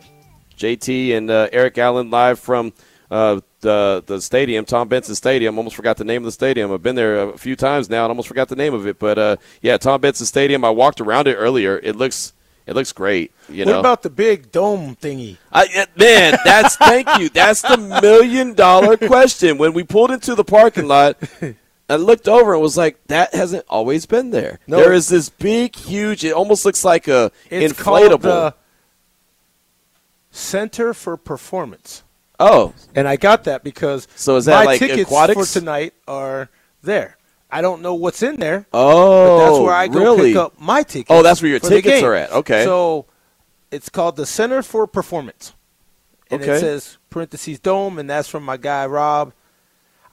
[0.62, 2.74] JT and uh, Eric Allen live from
[3.10, 5.58] uh, the the stadium, Tom Benson Stadium.
[5.58, 6.72] Almost forgot the name of the stadium.
[6.72, 9.00] I've been there a few times now, and almost forgot the name of it.
[9.00, 10.64] But uh, yeah, Tom Benson Stadium.
[10.64, 11.80] I walked around it earlier.
[11.80, 12.34] It looks
[12.68, 13.34] it looks great.
[13.50, 15.38] You what know, about the big dome thingy?
[15.52, 17.30] I, man, that's thank you.
[17.30, 19.58] That's the million dollar question.
[19.58, 21.18] When we pulled into the parking lot,
[21.90, 24.78] I looked over and was like, "That hasn't always been there." No.
[24.78, 26.24] There is this big, huge.
[26.24, 28.54] It almost looks like a It's inflatable.
[30.32, 32.04] Center for Performance.
[32.40, 35.54] oh, And I got that because So is that my like tickets aquatics?
[35.54, 36.50] for tonight are
[36.82, 37.18] there.
[37.52, 38.66] I don't know what's in there.
[38.74, 40.30] oh, But that's where I go really?
[40.32, 41.10] pick up my tickets.
[41.12, 42.32] Oh, that's where your tickets are at.
[42.32, 42.64] Okay.
[42.64, 43.06] So
[43.72, 45.54] it's called the Center for Performance.
[46.30, 46.54] And Okay.
[46.56, 49.34] it says parentheses dome, and that's from my guy Rob.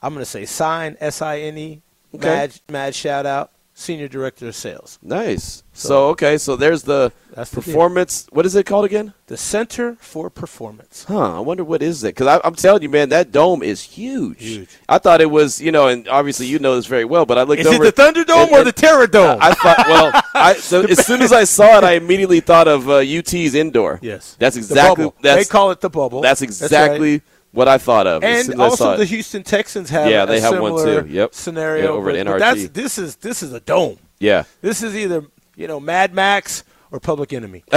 [0.01, 1.81] I'm going to say sign, S I N E,
[2.15, 2.25] Okay.
[2.27, 4.99] mad, mad shout out, Senior Director of Sales.
[5.01, 5.63] Nice.
[5.71, 8.27] So, okay, so there's the That's the performance.
[8.31, 9.13] What is it called again?
[9.27, 11.05] The Center for Performance.
[11.07, 11.37] Huh?
[11.37, 12.13] I wonder what is it?
[12.15, 14.43] Because I'm telling you, man, that dome is huge.
[14.43, 14.69] Huge.
[14.89, 17.43] I thought it was, you know, and obviously you know this very well, but I
[17.43, 17.85] looked Is over.
[17.85, 19.37] it the Thunderdome and- or and- the Terror Dome?
[19.41, 19.77] I thought.
[19.87, 23.55] Well, I, so as soon as I saw it, I immediately thought of uh, UT's
[23.55, 23.99] indoor.
[24.01, 24.35] yes.
[24.37, 25.05] that's exactly.
[25.05, 25.15] bubble.
[25.21, 26.19] That's they call it the bubble.
[26.21, 27.21] that's right.
[27.51, 28.23] What I thought of.
[28.23, 31.05] And also the Houston Texans have Yeah, a they have one too.
[31.09, 31.33] Yep.
[31.33, 32.39] scenario Yeah, over at but- but NRG.
[32.39, 33.97] That's, this is this is a dome.
[34.19, 34.43] yeah.
[34.61, 35.23] This is either
[35.55, 37.63] you know Mad Max or Public Enemy.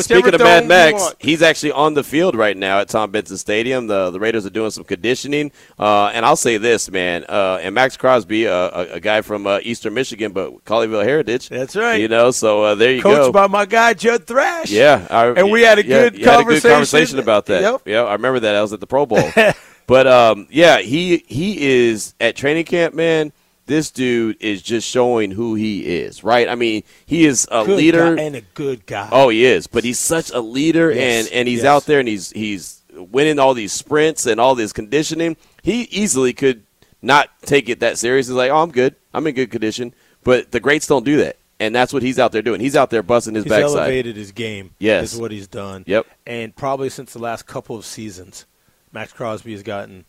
[0.00, 3.36] Speaking of dome Mad Max, he's actually on the field right now at Tom Benson
[3.36, 3.86] Stadium.
[3.86, 7.24] The the Raiders are doing some conditioning, uh, and I'll say this, man.
[7.28, 11.48] Uh, and Maxx Crosby, uh, a, a guy from uh, Eastern Michigan, but Colleyville Heritage.
[11.48, 12.00] That's right.
[12.00, 13.22] You know, so uh, there you Coached go.
[13.24, 14.70] Coached by my guy Judd Thrash.
[14.70, 16.70] Yeah, I, And we had a yeah, good you had a good conversation.
[16.70, 17.62] conversation about that.
[17.62, 17.82] Yep.
[17.86, 18.54] Yeah, I remember that.
[18.54, 19.28] I was at the Pro Bowl.
[19.86, 23.32] but um, yeah, he he is at training camp, man.
[23.66, 26.48] This dude is just showing who he is, right?
[26.48, 28.14] I mean, he is a Good leader.
[28.18, 29.08] and a good guy.
[29.10, 31.66] Oh, he is, but he's such a leader, Yes, and and he's yes.
[31.66, 35.36] out there and he's he's winning all these sprints and all this conditioning.
[35.62, 36.64] He easily could
[37.00, 38.26] not take it that serious.
[38.26, 39.94] He's like, oh, I'm good, I'm in good condition.
[40.24, 42.60] But the greats don't do that, and that's what he's out there doing.
[42.60, 43.76] He's out there busting his he's backside.
[43.78, 44.72] elevated his game.
[44.78, 45.14] Yes.
[45.14, 45.84] is what he's done.
[45.86, 46.06] Yep.
[46.26, 48.44] And probably since the last couple of seasons,
[48.92, 50.04] Maxx Crosby has gotten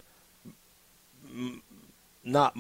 [2.26, 2.58] not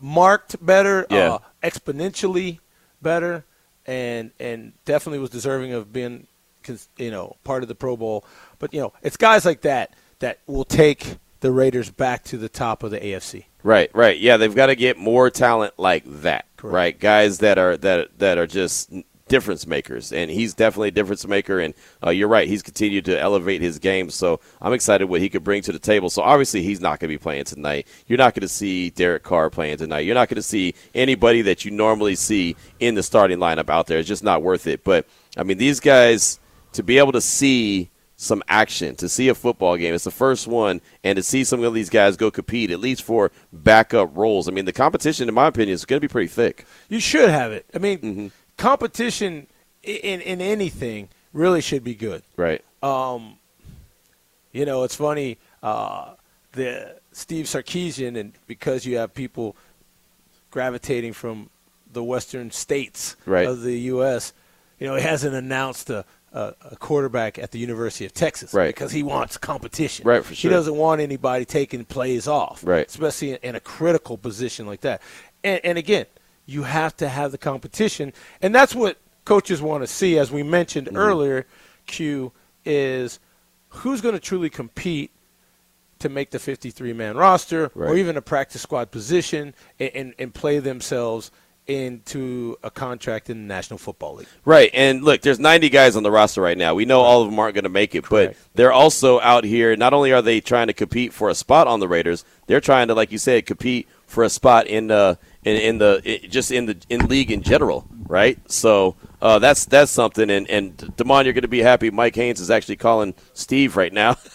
[0.00, 1.34] marked better, Yeah.
[1.34, 2.58] uh, exponentially
[3.00, 3.44] better,
[3.86, 6.26] and and definitely was deserving of being,
[6.96, 8.24] you know, part of the Pro Bowl.
[8.58, 12.48] But you know, it's guys like that that will take the Raiders back to the
[12.48, 13.44] top of the AFC.
[13.62, 14.18] Right, right.
[14.18, 16.46] Yeah, they've got to get more talent like that.
[16.56, 16.74] Correct.
[16.74, 18.90] Right, guys that are that that are just
[19.28, 21.58] difference makers, and he's definitely a difference maker.
[21.60, 24.10] And uh, you're right, he's continued to elevate his game.
[24.10, 26.10] So I'm excited what he could bring to the table.
[26.10, 27.86] So obviously he's not going to be playing tonight.
[28.06, 30.00] You're not going to see Derek Carr playing tonight.
[30.00, 33.86] You're not going to see anybody that you normally see in the starting lineup out
[33.86, 33.98] there.
[33.98, 34.84] It's just not worth it.
[34.84, 35.06] But
[35.36, 36.38] I mean, these guys
[36.72, 39.92] to be able to see some action, to see a football game.
[39.92, 43.02] It's the first one, and to see some of these guys go compete, at least
[43.02, 44.48] for backup roles.
[44.48, 46.64] I mean, the competition, in my opinion, is going to be pretty thick.
[46.88, 47.66] You should have it.
[47.74, 48.26] I mean, Mm-hmm.
[48.56, 49.46] Competition
[49.82, 52.22] in in anything really should be good.
[52.36, 52.64] Right.
[52.82, 53.38] Um,
[54.52, 55.38] you know, it's funny.
[55.62, 56.14] Uh,
[56.52, 59.56] the Steve Sarkisian, and because you have people
[60.50, 61.50] gravitating from
[61.92, 63.46] the western states Right.
[63.46, 64.32] of the U.S.,
[64.78, 68.68] you know, he hasn't announced a, a, a quarterback at the University of Texas Right.
[68.68, 70.06] because he wants competition.
[70.06, 70.50] Right, for sure.
[70.50, 72.86] He doesn't want anybody taking plays off, Right.
[72.86, 75.02] Especially in, in a critical position like that.
[75.42, 76.06] And, and again,
[76.46, 80.18] you have to have the competition, and that's what coaches want to see.
[80.18, 80.96] As we mentioned Mm-hmm.
[80.96, 81.46] earlier,
[81.86, 82.32] Q
[82.64, 83.18] is
[83.68, 85.10] who's going to truly compete
[85.98, 90.34] to make the 53 man roster or even a practice squad position and, and, and
[90.34, 91.30] play themselves
[91.66, 94.28] into a contract in the National Football League.
[94.44, 96.74] Right, and look, there's 90 guys on the roster right now.
[96.74, 98.36] We know all of them aren't going to make it, Correct.
[98.36, 99.74] but they're also out here.
[99.76, 102.88] Not only are they trying to compete for a spot on the Raiders, they're trying
[102.88, 106.66] to, like you said, compete for a spot in the in, in the just in
[106.66, 108.38] the in league in general, right?
[108.50, 110.30] So uh, that's that's something.
[110.30, 111.90] And and Demond, you're going to be happy.
[111.90, 114.16] Mike Haynes is actually calling Steve right now.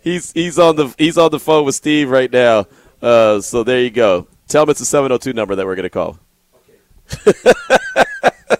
[0.00, 2.66] he's he's on the he's on the phone with Steve right now.
[3.00, 4.28] Uh, so there you go.
[4.48, 6.18] Tell him it's a 702 number that we're going to call.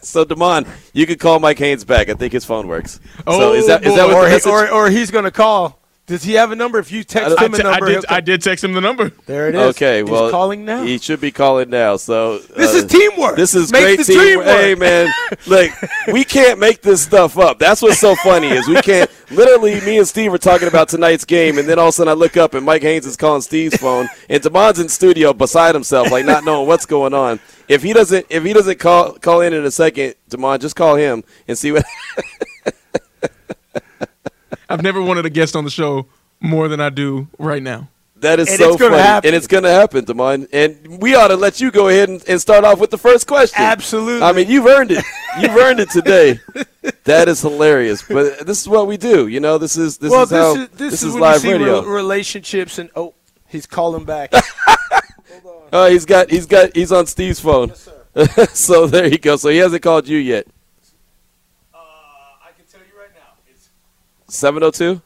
[0.01, 2.09] so Demond, you can call Mike Haynes back.
[2.09, 2.99] I think his phone works.
[3.27, 5.79] so is that is that or, what the he- or, or he's going to call.
[6.12, 6.79] Does he have a number?
[6.79, 7.94] If you text I, him a te- I number, did.
[7.94, 9.09] he'll I did text him the number.
[9.25, 9.62] there it is.
[9.77, 10.83] okay, He's well, calling now.
[10.83, 11.96] He should be calling now.
[11.96, 13.37] So This uh, is teamwork.
[13.37, 14.44] This is Make great the teamwork.
[14.44, 14.46] teamwork.
[14.46, 15.11] Hey man,
[15.46, 15.72] like
[16.12, 17.59] we can't make this stuff up.
[17.59, 19.11] That's what's so funny is we can't.
[19.31, 22.11] Literally, me and Steve were talking about tonight's game, and then all of a sudden
[22.11, 25.75] I look up and Mike Haynes is calling Steve's phone, and Demond's in studio beside
[25.75, 27.40] himself, like not knowing what's going on.
[27.68, 30.96] If he doesn't, if he doesn't call call in in a second, Demond, just call
[30.96, 31.87] him and see what.
[34.73, 36.07] I've never wanted a guest on the show
[36.41, 37.89] more than I do right now.
[38.17, 39.29] That is And so gonna funny, happen.
[39.29, 40.47] and it's going to happen, Damon.
[40.53, 43.27] And we ought to let you go ahead and, and start off with the first
[43.27, 43.61] question.
[43.61, 44.23] Absolutely.
[44.23, 45.05] I mean, you've earned it.
[45.41, 46.41] You've earned it today.
[47.05, 48.03] That is hilarious.
[48.03, 49.27] But this is what we do.
[49.27, 51.51] You know, this is this well, is how this is this, is, when live you
[51.51, 51.83] see radio.
[51.83, 53.15] re- relationships and oh,
[53.49, 54.33] he's calling back.
[55.73, 57.73] Oh, he's got he's got he's on Steve's phone.
[58.53, 59.37] so there you go.
[59.37, 60.47] So he hasn't called you yet.
[64.33, 65.03] 702?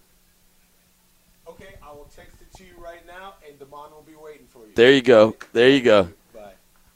[1.48, 4.60] Okay, I will text it to you right now, and Damon will be waiting for
[4.60, 4.72] you.
[4.76, 5.34] There you go.
[5.52, 6.08] There you go.
[6.32, 6.52] Bye.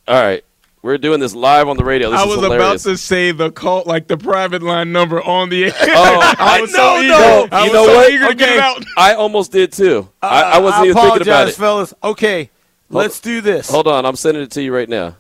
[0.07, 0.45] All right.
[0.83, 2.11] We're doing this live on the radio.
[2.11, 5.65] This I was about to say the call, like the private line number on the
[5.67, 5.73] air.
[5.75, 7.09] Oh, I, was I, so eager.
[7.09, 7.49] No.
[7.53, 8.13] I you know so what?
[8.13, 8.33] eager okay.
[8.33, 8.85] to get out.
[8.97, 10.09] I almost did too.
[10.23, 11.55] Uh, I, I, wasn't uh, I even thinking about it.
[11.55, 11.93] fellas.
[12.03, 12.51] Okay,
[12.91, 13.69] Hold let's do this.
[13.71, 15.17] Hold on, I'm sending it to you right now.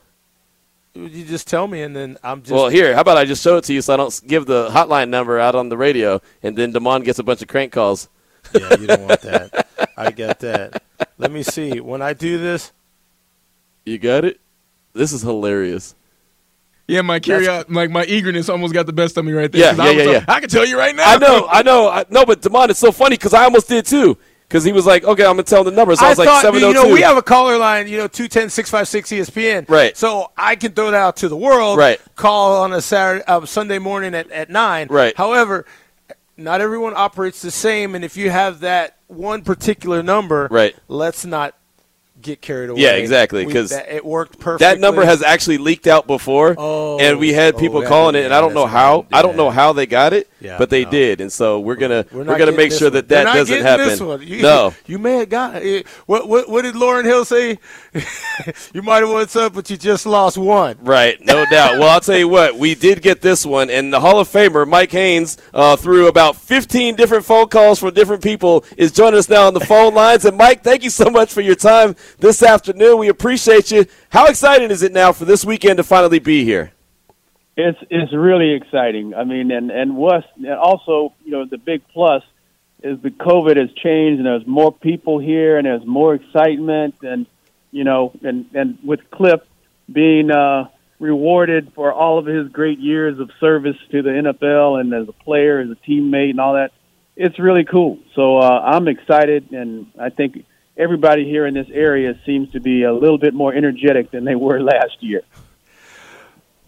[0.94, 2.52] You just tell me, and then I'm just.
[2.52, 4.68] Well, here, how about I just show it to you so I don't give the
[4.70, 8.08] hotline number out on the radio, and then Damon gets a bunch of crank calls.
[8.52, 9.68] yeah, you don't want that.
[9.96, 10.82] I get that.
[11.18, 11.80] Let me see.
[11.80, 12.72] When I do this,
[13.84, 14.40] You got it?
[14.92, 15.94] This is hilarious.
[16.88, 19.60] Yeah, my curiosity, like my eagerness, almost got the best of me right there.
[19.60, 20.24] Yeah, 'cause yeah, I was yeah, so- yeah.
[20.26, 21.04] I can tell you right now.
[21.08, 21.88] I know, I know.
[21.88, 24.18] I, no, but Damon, it's so funny because I almost did too.
[24.50, 25.94] Because he was like, okay, I'm going to tell him the number.
[25.94, 26.66] So I, was like, thought, 702.
[26.80, 29.68] you know, we have a caller line, you know, 210-656 ESPN.
[29.70, 29.96] Right.
[29.96, 31.78] So I can throw that out to the world.
[31.78, 32.00] Right.
[32.16, 34.88] Call on a Saturday, uh, Sunday morning at, at 9.
[34.90, 35.16] Right.
[35.16, 35.66] However,
[36.36, 40.74] not everyone operates the same, and if you have that one particular number, Right.
[40.88, 41.54] let's not
[42.20, 42.80] get carried away.
[42.80, 44.66] Yeah, exactly, 'cause it worked perfectly.
[44.66, 46.98] that number has actually leaked out before, Oh.
[46.98, 49.06] and we had Oh, people that- calling it, and I don't know how.
[49.12, 50.90] I don't know how they got it, Yeah, but they no.
[50.90, 52.94] did, and so we're gonna We're we're, gonna make sure one.
[52.94, 53.86] that that doesn't happen.
[53.88, 54.22] This one.
[54.22, 55.86] You, no, you may have got it.
[56.06, 57.58] What, what, what did Lauryn Hill say?
[58.72, 60.78] you might have won some, but you just lost one.
[60.80, 61.78] Right, no doubt.
[61.78, 64.66] Well, I'll tell you what, we did get this one, and the Hall of Famer
[64.66, 69.28] Mike Haynes, uh, through about 15 different phone calls from different people, is joining us
[69.28, 70.24] now on the phone lines.
[70.24, 72.98] And Mike, thank you so much for your time this afternoon.
[72.98, 73.86] We appreciate you.
[74.08, 76.72] How exciting is it now for this weekend to finally be here?
[77.56, 79.14] It's it's really exciting.
[79.14, 82.22] I mean, and and Wes, and also you know the big plus
[82.82, 87.26] is the COVID has changed and there's more people here and there's more excitement and
[87.70, 89.40] you know and and with Cliff
[89.92, 94.92] being uh, rewarded for all of his great years of service to the NFL and
[94.94, 96.72] as a player, as a teammate, and all that,
[97.16, 97.98] it's really cool.
[98.14, 100.44] So uh, I'm excited, and I think
[100.76, 104.36] everybody here in this area seems to be a little bit more energetic than they
[104.36, 105.22] were last year.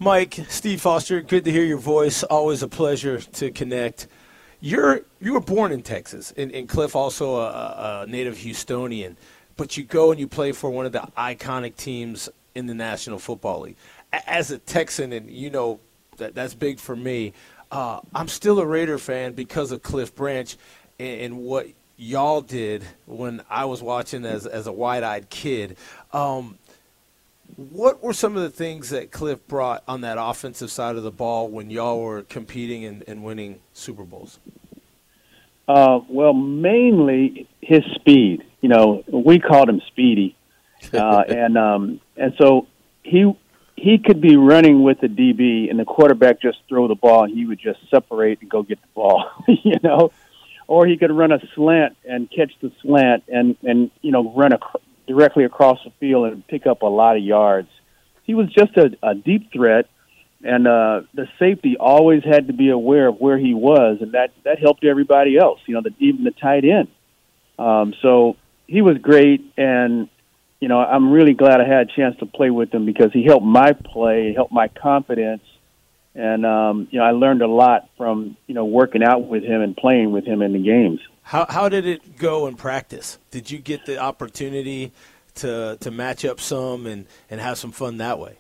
[0.03, 2.25] Mike, Steve Foster, good to hear your voice.
[2.25, 4.09] Always a pleasure to connect.
[4.61, 9.15] You're you were born in Texas, and, and Cliff also a, a native Houstonian,
[9.57, 13.21] but you go and you play for one of the iconic teams in the National
[13.21, 13.77] Football League.
[14.27, 15.79] As a Texan, and you know
[16.17, 17.33] that that's big for me.
[17.71, 20.57] Uh, I'm still a Raider fan because of Cliff Branch
[20.99, 25.77] and, and what y'all did when I was watching as as a wide-eyed kid.
[26.13, 26.59] Um,
[27.57, 31.11] what were some of the things that Cliff brought on that offensive side of the
[31.11, 34.39] ball when y'all were competing and, and winning Super Bowls?
[35.69, 38.43] Uh, well, mainly his speed.
[38.61, 40.37] You know, we called him Speedy,
[40.93, 42.67] uh, and um, and so
[43.03, 43.33] he
[43.77, 47.35] he could be running with the DB, and the quarterback just throw the ball, and
[47.35, 49.31] he would just separate and go get the ball.
[49.49, 50.13] you know,
[50.67, 54.53] or he could run a slant and catch the slant, and and you know run
[54.53, 57.69] ac- directly across the field and pick up a lot of yards.
[58.25, 59.89] He was just a, a deep threat,
[60.43, 64.31] and uh, the safety always had to be aware of where he was, and that
[64.45, 65.61] that helped everybody else.
[65.67, 66.89] You know, the, even the tight end.
[67.59, 68.37] Um, so
[68.67, 70.09] he was great, and
[70.61, 73.25] you know, I'm really glad I had a chance to play with him because he
[73.25, 75.43] helped my play, he helped my confidence,
[76.15, 79.61] and um, you know, I learned a lot from you know working out with him
[79.61, 81.01] and playing with him in the games.
[81.23, 83.19] How how did it go in practice?
[83.31, 84.93] Did you get the opportunity
[85.37, 88.39] to to match up some and, and have some fun that way?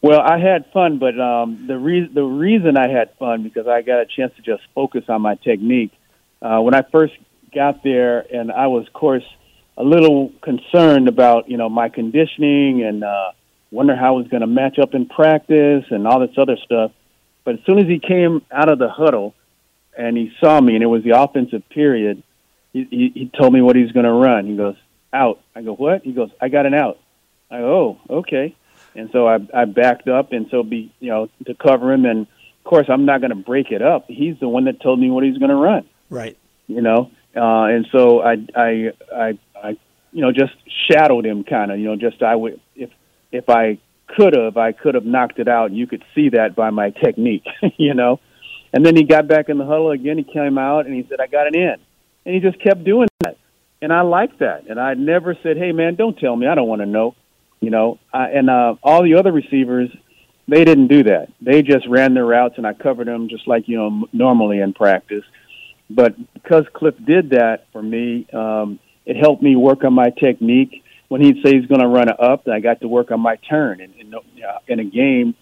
[0.00, 3.82] Well, I had fun, but um, the re- the reason I had fun because I
[3.82, 5.92] got a chance to just focus on my technique.
[6.40, 7.14] Uh, when I first
[7.52, 9.24] got there, and I was, of course,
[9.76, 13.32] a little concerned about you know my conditioning and uh,
[13.72, 16.92] wonder how I was going to match up in practice and all this other stuff.
[17.44, 19.34] But as soon as he came out of the huddle
[19.98, 22.22] and he saw me, and it was the offensive period,
[22.72, 24.46] he, he, he told me what he was going to run.
[24.46, 24.76] He goes
[25.12, 25.40] out.
[25.54, 26.02] I go what?
[26.02, 26.98] He goes I got an out.
[27.50, 28.54] I go oh okay
[28.98, 32.04] and so I, I backed up, and so be you know to cover him.
[32.04, 34.06] And of course, I'm not going to break it up.
[34.08, 35.88] He's the one that told me what he's going to run.
[36.10, 36.36] Right.
[36.66, 39.68] You know, uh, and so I, I, I, I,
[40.12, 40.52] you know, just
[40.90, 41.78] shadowed him kind of.
[41.78, 42.90] You know, just I would if
[43.32, 45.70] if I could have, I could have knocked it out.
[45.72, 47.46] You could see that by my technique.
[47.76, 48.20] you know,
[48.72, 50.18] and then he got back in the huddle again.
[50.18, 51.76] He came out and he said, "I got it in,"
[52.24, 53.36] and he just kept doing that.
[53.80, 54.66] And I liked that.
[54.68, 56.46] And I never said, "Hey, man, don't tell me.
[56.46, 57.14] I don't want to know."
[57.60, 59.90] You know, I, and uh, all the other receivers,
[60.46, 61.28] they didn't do that.
[61.40, 64.74] They just ran their routes, and I covered them just like you know normally in
[64.74, 65.24] practice.
[65.90, 70.84] But because Cliff did that for me, um, it helped me work on my technique.
[71.08, 73.36] When he'd say he's going to run it up, I got to work on my
[73.36, 73.80] turn.
[73.80, 74.14] And in,
[74.68, 75.34] in a game,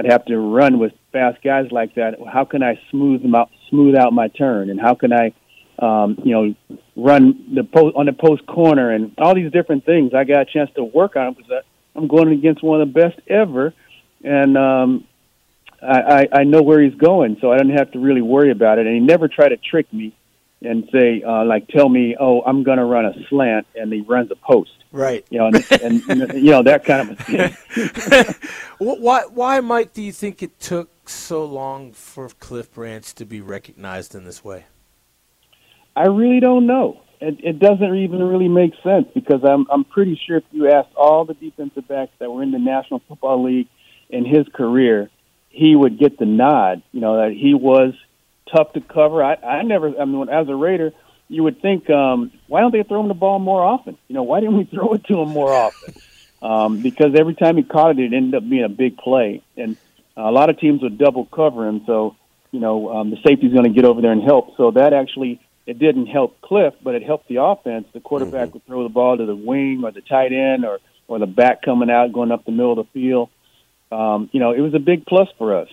[0.00, 2.14] I'd have to run with fast guys like that.
[2.32, 5.34] How can I smooth them out, smooth out my turn, and how can I,
[5.78, 10.12] um, you know, run the post on the post corner and all these different things.
[10.14, 13.20] I got a chance to work on because I'm going against one of the best
[13.28, 13.74] ever,
[14.24, 15.06] and um,
[15.82, 18.78] I, I, I know where he's going, so I didn't have to really worry about
[18.78, 18.86] it.
[18.86, 20.14] And he never tried to trick me
[20.62, 24.02] and say, uh, like, tell me, oh, I'm going to run a slant, and he
[24.02, 24.70] runs a post.
[24.92, 25.24] Right.
[25.30, 25.46] You know,
[25.82, 28.34] and, and you know that kind of thing.
[28.78, 29.92] why, why, Mike?
[29.92, 34.44] Do you think it took so long for Cliff Branch to be recognized in this
[34.44, 34.66] way?
[35.96, 37.02] I really don't know.
[37.20, 40.94] It, it doesn't even really make sense because I'm I'm pretty sure if you asked
[40.96, 43.68] all the defensive backs that were in the National Football League
[44.08, 45.10] in his career,
[45.50, 46.82] he would get the nod.
[46.92, 47.92] You know that he was
[48.54, 49.22] tough to cover.
[49.22, 49.98] I, I never.
[50.00, 50.92] I mean, as a Raider,
[51.28, 53.96] you would think, um, why don't they throw him the ball more often?
[54.08, 55.94] You know, why didn't we throw it to him more often?
[56.42, 59.76] Um, because every time he caught it, it ended up being a big play, and
[60.16, 61.82] a lot of teams would double cover him.
[61.86, 62.16] So,
[62.50, 64.56] you know, um, the safety's going to get over there and help.
[64.56, 67.86] So that actually it didn't help Cliff, but it helped the offense.
[67.92, 68.54] The quarterback mm-hmm.
[68.54, 71.62] would throw the ball to the wing or the tight end or or the back
[71.62, 73.30] coming out, going up the middle of the field
[73.92, 75.68] um, you know, it was a big plus for us.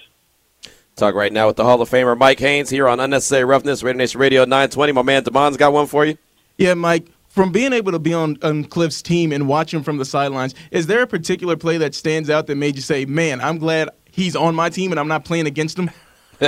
[0.98, 4.00] Talk right now with the Hall of Famer Mike Haynes here on Unnecessary Roughness, Raider
[4.00, 4.94] Nation Radio 920.
[4.94, 6.18] My man Damon's got one for you.
[6.58, 7.08] Yeah, Mike.
[7.28, 10.56] From being able to be on, on Cliff's team and watch him from the sidelines,
[10.72, 13.90] is there a particular play that stands out that made you say, "Man, I'm glad
[14.10, 15.92] he's on my team and I'm not playing against him"?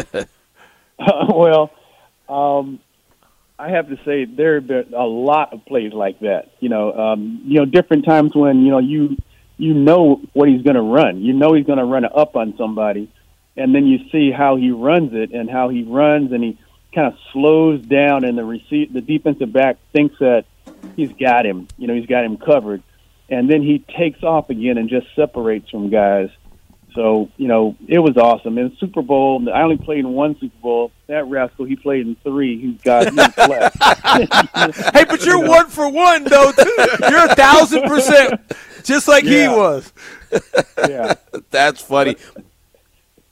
[1.30, 1.70] well,
[2.28, 2.80] um,
[3.60, 6.54] I have to say there have been a lot of plays like that.
[6.60, 9.16] You know, um, you know, different times when you know you
[9.58, 11.22] you know what he's going to run.
[11.22, 13.12] You know he's going to run it up on somebody,
[13.56, 16.58] and then you see how he runs it and how he runs, and he
[16.94, 20.46] kind of slows down, and the receive the defensive back thinks that
[20.96, 21.68] he's got him.
[21.78, 22.84] You know, he's got him covered,
[23.30, 26.30] and then he takes off again and just separates from guys.
[26.96, 28.58] So you know, it was awesome.
[28.58, 30.92] In Super Bowl, I only played in one Super Bowl.
[31.08, 32.60] That rascal, he played in three.
[32.60, 33.16] He's got he's
[34.94, 36.52] hey, but you're one for one though.
[36.52, 36.76] Too.
[37.10, 38.42] You're a thousand percent
[38.84, 39.52] just like yeah.
[39.52, 39.94] he was.
[40.88, 41.14] yeah,
[41.52, 42.16] that's funny.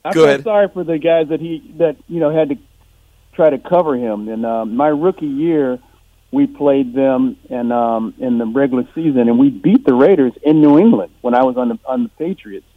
[0.10, 2.56] I feel sorry for the guys that he that you know had to
[3.34, 4.28] try to cover him.
[4.30, 5.80] And uh, my rookie year,
[6.32, 10.62] we played them and um, in the regular season, and we beat the Raiders in
[10.62, 12.68] New England when I was on the on the Patriots.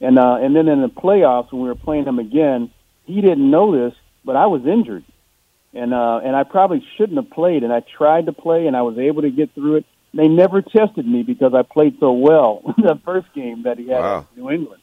[0.00, 2.70] And uh, and then in the playoffs when we were playing him again,
[3.04, 5.04] he didn't know this, but I was injured,
[5.74, 7.64] and uh, and I probably shouldn't have played.
[7.64, 10.62] And I tried to play, and I was able to get through it they never
[10.62, 14.26] tested me because I played so well the first game that he had wow.
[14.34, 14.82] in New England.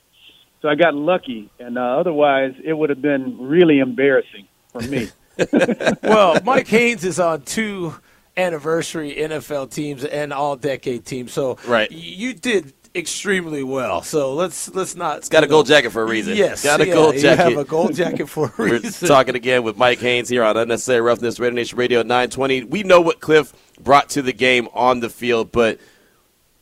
[0.65, 5.10] So I got lucky, and uh, otherwise it would have been really embarrassing for me.
[6.01, 7.93] well, Mike Haynes is on two
[8.36, 11.91] anniversary NFL teams and all decade teams, so right.
[11.91, 14.01] you did extremely well.
[14.01, 15.19] So let's let's not.
[15.19, 16.36] It's got a gold jacket for a reason.
[16.36, 17.49] Yes, got a yeah, gold jacket.
[17.51, 18.91] You have a gold jacket for a reason.
[19.04, 22.63] We're talking again with Mike Haynes here on Unnecessary Roughness, Raider Nation Radio 920.
[22.63, 25.80] We know what Cliff brought to the game on the field, but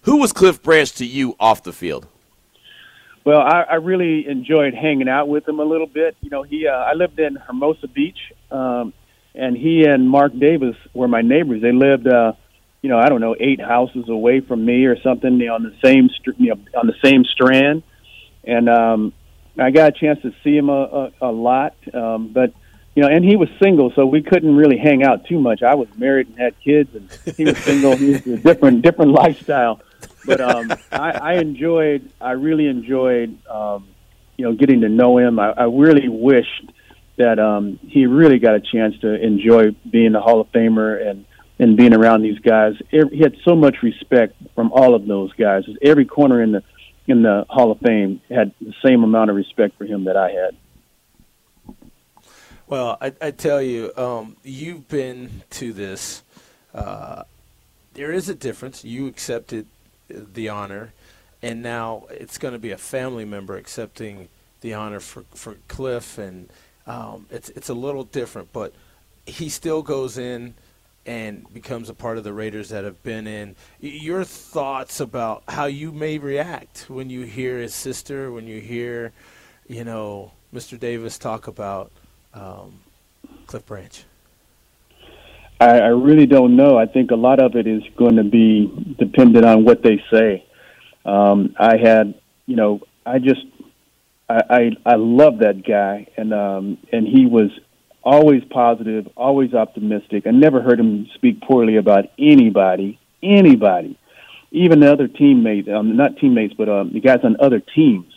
[0.01, 2.09] who was Cliff Branch to you off the field?
[3.25, 6.17] Well, I, I really enjoyed hanging out with him a little bit.
[6.21, 8.19] You know, he uh, I lived in Hermosa Beach,
[8.51, 8.93] um,
[9.33, 11.61] and he and Mark Davis were my neighbors.
[11.61, 12.07] They lived.
[12.07, 12.33] Uh,
[12.81, 15.63] you know, I don't know, eight houses away from me or something you know, on
[15.63, 17.81] the same you know, on the same strand,
[18.43, 19.13] and um,
[19.57, 21.75] I got a chance to see him a, a, a lot.
[21.93, 22.53] Um, but
[22.93, 25.63] you know, and he was single, so we couldn't really hang out too much.
[25.63, 27.95] I was married and had kids, and he was single.
[27.95, 29.79] he was a different different lifestyle.
[30.25, 33.87] But um, I, I enjoyed, I really enjoyed, um,
[34.37, 35.39] you know, getting to know him.
[35.39, 36.71] I, I really wished
[37.17, 41.25] that um, he really got a chance to enjoy being a Hall of Famer and
[41.59, 42.73] and being around these guys.
[42.89, 45.63] He had so much respect from all of those guys.
[45.81, 46.63] Every corner in the
[47.07, 50.31] in the Hall of Fame had the same amount of respect for him that I
[50.31, 51.75] had.
[52.65, 56.23] Well, I, I tell you, um, you've been to this.
[56.73, 57.23] Uh,
[57.93, 58.83] there is a difference.
[58.83, 59.67] You accepted
[60.33, 60.93] the honor,
[61.41, 64.29] and now it's going to be a family member accepting
[64.61, 66.49] the honor for, for Cliff, and
[66.87, 68.51] um, it's it's a little different.
[68.53, 68.73] But
[69.25, 70.53] he still goes in
[71.05, 73.55] and becomes a part of the Raiders that have been in.
[73.79, 79.11] Your thoughts about how you may react when you hear his sister, when you hear,
[79.67, 80.79] you know, Mr.
[80.79, 81.91] Davis talk about
[82.33, 82.79] um,
[83.47, 84.03] Cliff Branch?
[85.63, 86.77] I, I really don't know.
[86.77, 90.45] I think a lot of it is going to be dependent on what they say.
[91.05, 93.45] Um, I had, you know, I just,
[94.29, 97.49] I, I, I love that guy, and um, and he was
[98.03, 100.27] always positive, always optimistic.
[100.27, 103.97] I never heard him speak poorly about anybody, anybody,
[104.51, 108.13] even the other teammates, um, not teammates, but um, the guys on other teams.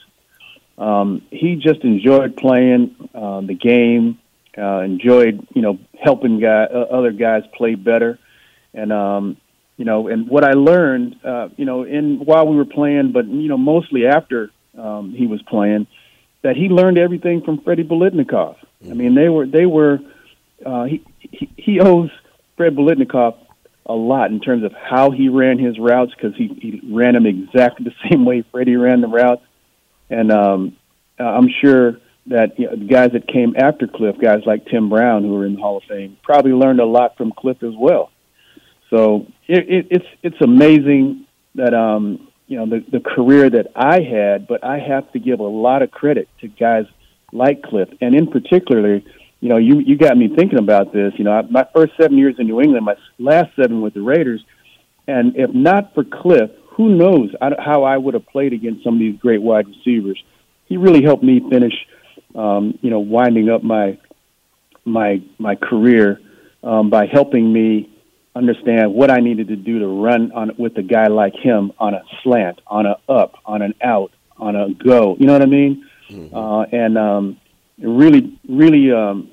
[0.78, 4.18] Um, he just enjoyed playing uh, the game,
[4.56, 8.18] uh, enjoyed you know helping guy, uh, other guys play better,
[8.74, 9.36] and um,
[9.76, 13.26] you know, and what I learned, uh, you know, in while we were playing, but
[13.26, 15.86] you know, mostly after um, he was playing,
[16.42, 18.56] that he learned everything from Freddie Biletnikoff.
[18.56, 18.90] Mm-hmm.
[18.90, 20.00] I mean, they were they were
[20.64, 22.10] uh, he, he he owes
[22.56, 23.36] Fred Biletnikoff
[23.84, 27.26] a lot in terms of how he ran his routes because he he ran them
[27.26, 29.42] exactly the same way Freddie ran the routes,
[30.08, 30.76] and um,
[31.18, 31.98] I'm sure
[32.28, 35.46] that you know, the guys that came after Cliff, guys like Tim Brown, who are
[35.46, 38.10] in the Hall of Fame, probably learned a lot from Cliff as well.
[38.90, 44.00] So it, it, it's it's amazing that um, you know the the career that I
[44.00, 46.86] had, but I have to give a lot of credit to guys
[47.32, 49.00] like Cliff, and in particular,
[49.40, 51.12] you know, you you got me thinking about this.
[51.16, 54.02] You know, I, my first seven years in New England, my last seven with the
[54.02, 54.44] Raiders,
[55.06, 59.00] and if not for Cliff, who knows how I would have played against some of
[59.00, 60.22] these great wide receivers.
[60.66, 61.74] He really helped me finish,
[62.36, 63.98] um, you know, winding up my
[64.84, 66.20] my my career
[66.62, 67.90] um, by helping me
[68.34, 71.94] understand what I needed to do to run on with a guy like him on
[71.94, 75.16] a slant, on a up, on an out, on a go.
[75.18, 75.86] You know what I mean?
[76.10, 76.36] Mm-hmm.
[76.36, 77.40] Uh, and um,
[77.78, 79.30] really, really um,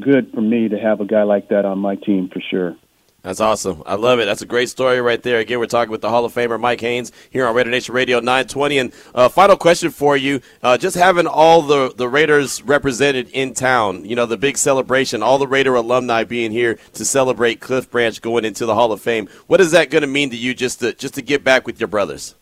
[0.00, 2.76] good for me to have a guy like that on my team for sure.
[3.22, 3.84] That's awesome.
[3.86, 4.24] I love it.
[4.24, 5.38] That's a great story right there.
[5.38, 8.18] Again, we're talking with the Hall of Famer Mike Haynes here on Raider Nation Radio
[8.18, 8.78] 920.
[8.78, 13.54] And uh, final question for you: uh, Just having all the the Raiders represented in
[13.54, 17.88] town, you know, the big celebration, all the Raider alumni being here to celebrate Cliff
[17.88, 19.28] Branch going into the Hall of Fame.
[19.46, 20.52] What is that going to mean to you?
[20.52, 22.34] Just to just to get back with your brothers?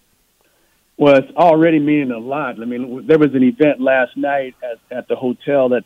[0.97, 2.61] Well, it's already meaning a lot.
[2.61, 5.85] I mean, there was an event last night at, at the hotel that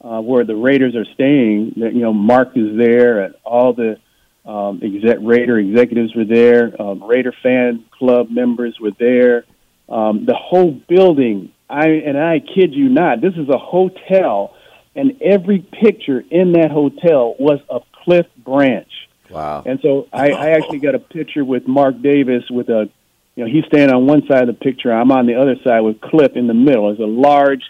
[0.00, 1.74] uh, where the Raiders are staying.
[1.76, 3.98] That You know, Mark is there, and all the
[4.44, 6.80] um, exec, Raider executives were there.
[6.80, 9.44] Um, Raider fan club members were there.
[9.88, 11.52] Um, the whole building.
[11.68, 13.20] I and I kid you not.
[13.20, 14.54] This is a hotel,
[14.94, 18.90] and every picture in that hotel was a Cliff Branch.
[19.30, 19.62] Wow!
[19.64, 22.90] And so I, I actually got a picture with Mark Davis with a,
[23.36, 24.92] you know, he's standing on one side of the picture.
[24.92, 26.90] I'm on the other side with Cliff in the middle.
[26.90, 27.62] It's a large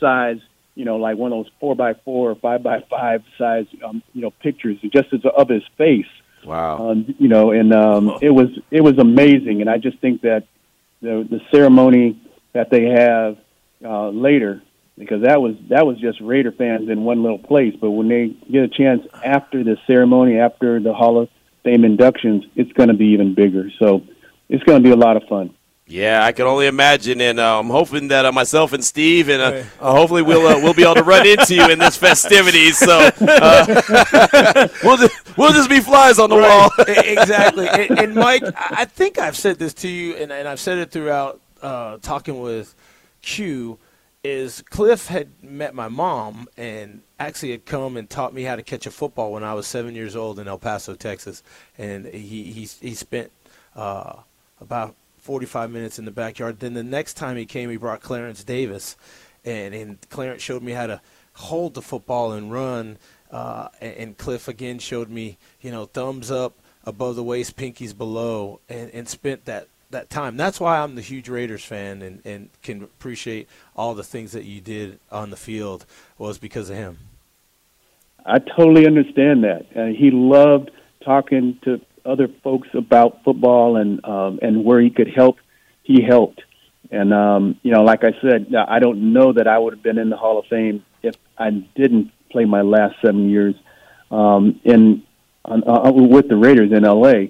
[0.00, 0.38] size
[0.74, 4.02] you know, like one of those four by four or five by five size, um,
[4.14, 6.06] you know, pictures just as of his face.
[6.44, 6.90] Wow.
[6.90, 10.44] Um, you know, and um, it was it was amazing, and I just think that
[11.00, 12.20] the the ceremony
[12.52, 13.38] that they have
[13.84, 14.62] uh, later,
[14.98, 18.28] because that was that was just Raider fans in one little place, but when they
[18.50, 21.28] get a chance after the ceremony, after the Hall of
[21.64, 23.70] Fame inductions, it's going to be even bigger.
[23.78, 24.02] So
[24.48, 25.54] it's going to be a lot of fun.
[25.92, 29.42] Yeah, I can only imagine, and uh, I'm hoping that uh, myself and Steve, and
[29.42, 32.78] uh, uh hopefully we'll uh, we'll be able to run into you in this festivities.
[32.78, 36.48] So uh, we'll just, we'll just be flies on the right.
[36.48, 36.86] wall.
[36.86, 37.68] exactly.
[37.68, 40.90] And, and, Mike, I think I've said this to you, and, and I've said it
[40.90, 42.74] throughout talking with
[43.20, 43.78] Q.
[44.24, 48.62] Is Cliff had met my mom and actually had come and taught me how to
[48.62, 51.42] catch a football when I was seven years old in El Paso, Texas,
[51.76, 53.30] and he he he spent
[53.74, 56.58] about 45 minutes in the backyard.
[56.58, 58.96] Then the next time he came, he brought Clarence Davis,
[59.44, 61.00] and, and Clarence showed me how to
[61.34, 62.98] hold the football and run.
[63.30, 66.52] Uh, and, Cliff again showed me, you know, thumbs up
[66.84, 70.36] above the waist, pinkies below, and, and spent that, that time.
[70.36, 74.44] That's why I'm the huge Raiders fan and, and can appreciate all the things that
[74.44, 75.86] you did on the field
[76.18, 76.98] was because of him.
[78.26, 79.66] I totally understand that.
[79.74, 80.70] Uh, he loved
[81.02, 85.36] talking to other folks about football and um, and where he could help,
[85.82, 86.42] he helped.
[86.90, 89.98] And um, you know, like I said, I don't know that I would have been
[89.98, 93.54] in the Hall of Fame if I didn't play my last seven years
[94.10, 95.02] um, in
[95.44, 97.28] uh, uh with the Raiders in LA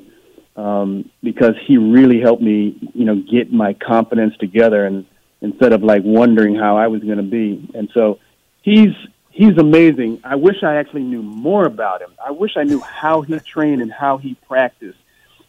[0.56, 5.06] um, because he really helped me, you know, get my confidence together and
[5.40, 7.68] instead of like wondering how I was going to be.
[7.74, 8.18] And so
[8.62, 8.94] he's
[9.32, 10.20] he's amazing.
[10.24, 12.10] I wish I actually knew more about him.
[12.24, 14.98] I wish I knew how he trained and how he practiced.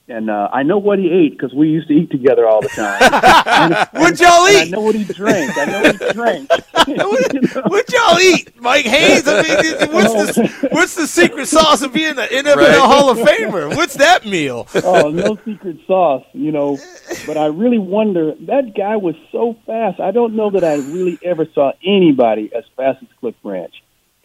[0.09, 2.67] And uh, I know what he ate because we used to eat together all the
[2.67, 3.87] time.
[3.93, 4.67] What'd y'all eat?
[4.67, 5.57] I know what he drank.
[5.57, 6.49] I know what he drank.
[6.87, 7.11] You know?
[7.67, 9.25] What'd y'all eat, Mike Haynes?
[9.25, 12.77] I mean, what's the what's the secret sauce of being an NFL Right.
[12.77, 13.73] Hall of Famer?
[13.73, 14.67] What's that meal?
[14.83, 16.77] oh, no secret sauce, you know.
[17.25, 18.33] But I really wonder.
[18.47, 20.01] That guy was so fast.
[20.01, 23.73] I don't know that I really ever saw anybody as fast as Cliff Branch,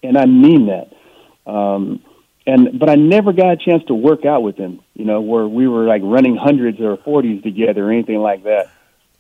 [0.03, 1.51] and I mean that.
[1.51, 2.03] Um,
[2.49, 4.81] and but I never got a chance to work out with him.
[4.95, 8.71] You know, where we were like running hundreds or forties together or anything like that.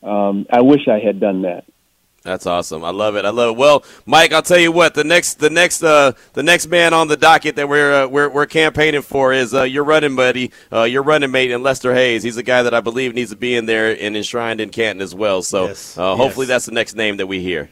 [0.03, 1.65] Um, I wish I had done that.
[2.23, 2.85] That's awesome.
[2.85, 3.25] I love it.
[3.25, 3.59] I love it.
[3.59, 4.95] Well, Mike, I'll tell you what.
[4.95, 8.29] The next, the next, uh, the next man on the docket that we're uh, we're,
[8.29, 12.23] we're campaigning for is uh, your running buddy, uh, your running mate, and Lester Hayes.
[12.23, 15.01] He's a guy that I believe needs to be in there and enshrined in Canton
[15.01, 15.43] as well.
[15.43, 15.97] So, Yes.
[15.97, 16.49] uh, hopefully, Yes.
[16.49, 17.71] that's the next name that we hear.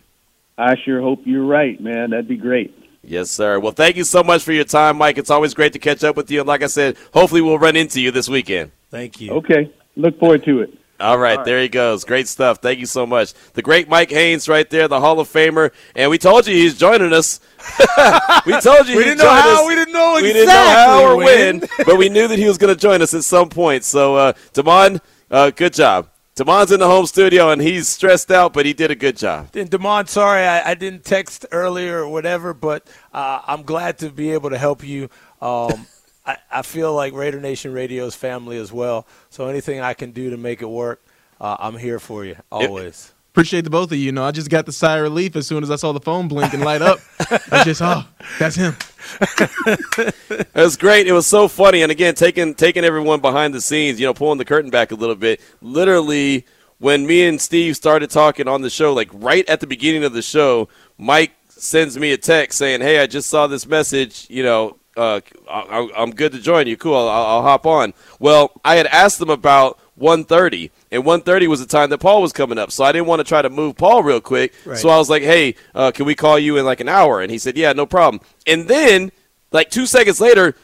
[0.56, 2.10] I sure hope you're right, man.
[2.10, 2.74] That'd be great.
[3.06, 3.58] Yes, sir.
[3.60, 5.16] Well, thank you so much for your time, Mike.
[5.16, 6.40] It's always great to catch up with you.
[6.40, 8.72] And like I said, hopefully, we'll run into you this weekend.
[8.90, 9.30] Thank you.
[9.32, 10.76] Okay, look forward to it.
[10.98, 12.04] All right, there he goes.
[12.04, 12.58] Great stuff.
[12.62, 13.34] Thank you so much.
[13.52, 15.70] The great Mike Haynes right there, the Hall of Famer.
[15.94, 17.38] And we told you he's joining us.
[18.46, 19.62] we told you We he'd didn't know how.
[19.62, 19.68] us.
[19.68, 21.58] We didn't know We exactly didn't know how or when.
[21.60, 23.84] when, but we knew that he was going to join us at some point.
[23.84, 25.00] So, uh, Damon,
[25.30, 26.08] uh, good job.
[26.36, 29.48] Damon's in the home studio, and he's stressed out, but he did a good job.
[29.54, 34.10] And Demond, sorry I, I didn't text earlier or whatever, but uh, I'm glad to
[34.10, 35.08] be able to help you.
[35.40, 35.86] Um,
[36.26, 39.06] I, I feel like Raider Nation Radio's family as well.
[39.30, 41.02] So anything I can do to make it work,
[41.40, 43.12] uh, I'm here for you always.
[43.36, 44.06] Appreciate the both of you.
[44.06, 46.00] You know, I just got the sigh of relief as soon as I saw the
[46.00, 47.00] phone blink and light up.
[47.52, 48.02] I just, oh,
[48.38, 48.74] that's him.
[50.30, 51.06] It was great.
[51.06, 51.82] It was so funny.
[51.82, 54.94] And again, taking taking everyone behind the scenes, you know, pulling the curtain back a
[54.94, 55.42] little bit.
[55.60, 56.46] Literally,
[56.78, 60.14] when me and Steve started talking on the show, like right at the beginning of
[60.14, 64.26] the show, Mike sends me a text saying, "Hey, I just saw this message.
[64.30, 66.78] You know, uh, I, I'm good to join you.
[66.78, 66.96] Cool.
[66.96, 71.66] I'll, I'll hop on." Well, I had asked them about 1:30, and 1:30 was the
[71.66, 74.02] time that Paul was coming up, so I didn't want to try to move Paul
[74.02, 74.52] real quick.
[74.64, 74.78] Right.
[74.78, 77.30] So I was like, "Hey, uh, can we call you in like an hour?" And
[77.30, 79.12] he said, "Yeah, no problem." And then,
[79.52, 80.54] like two seconds later,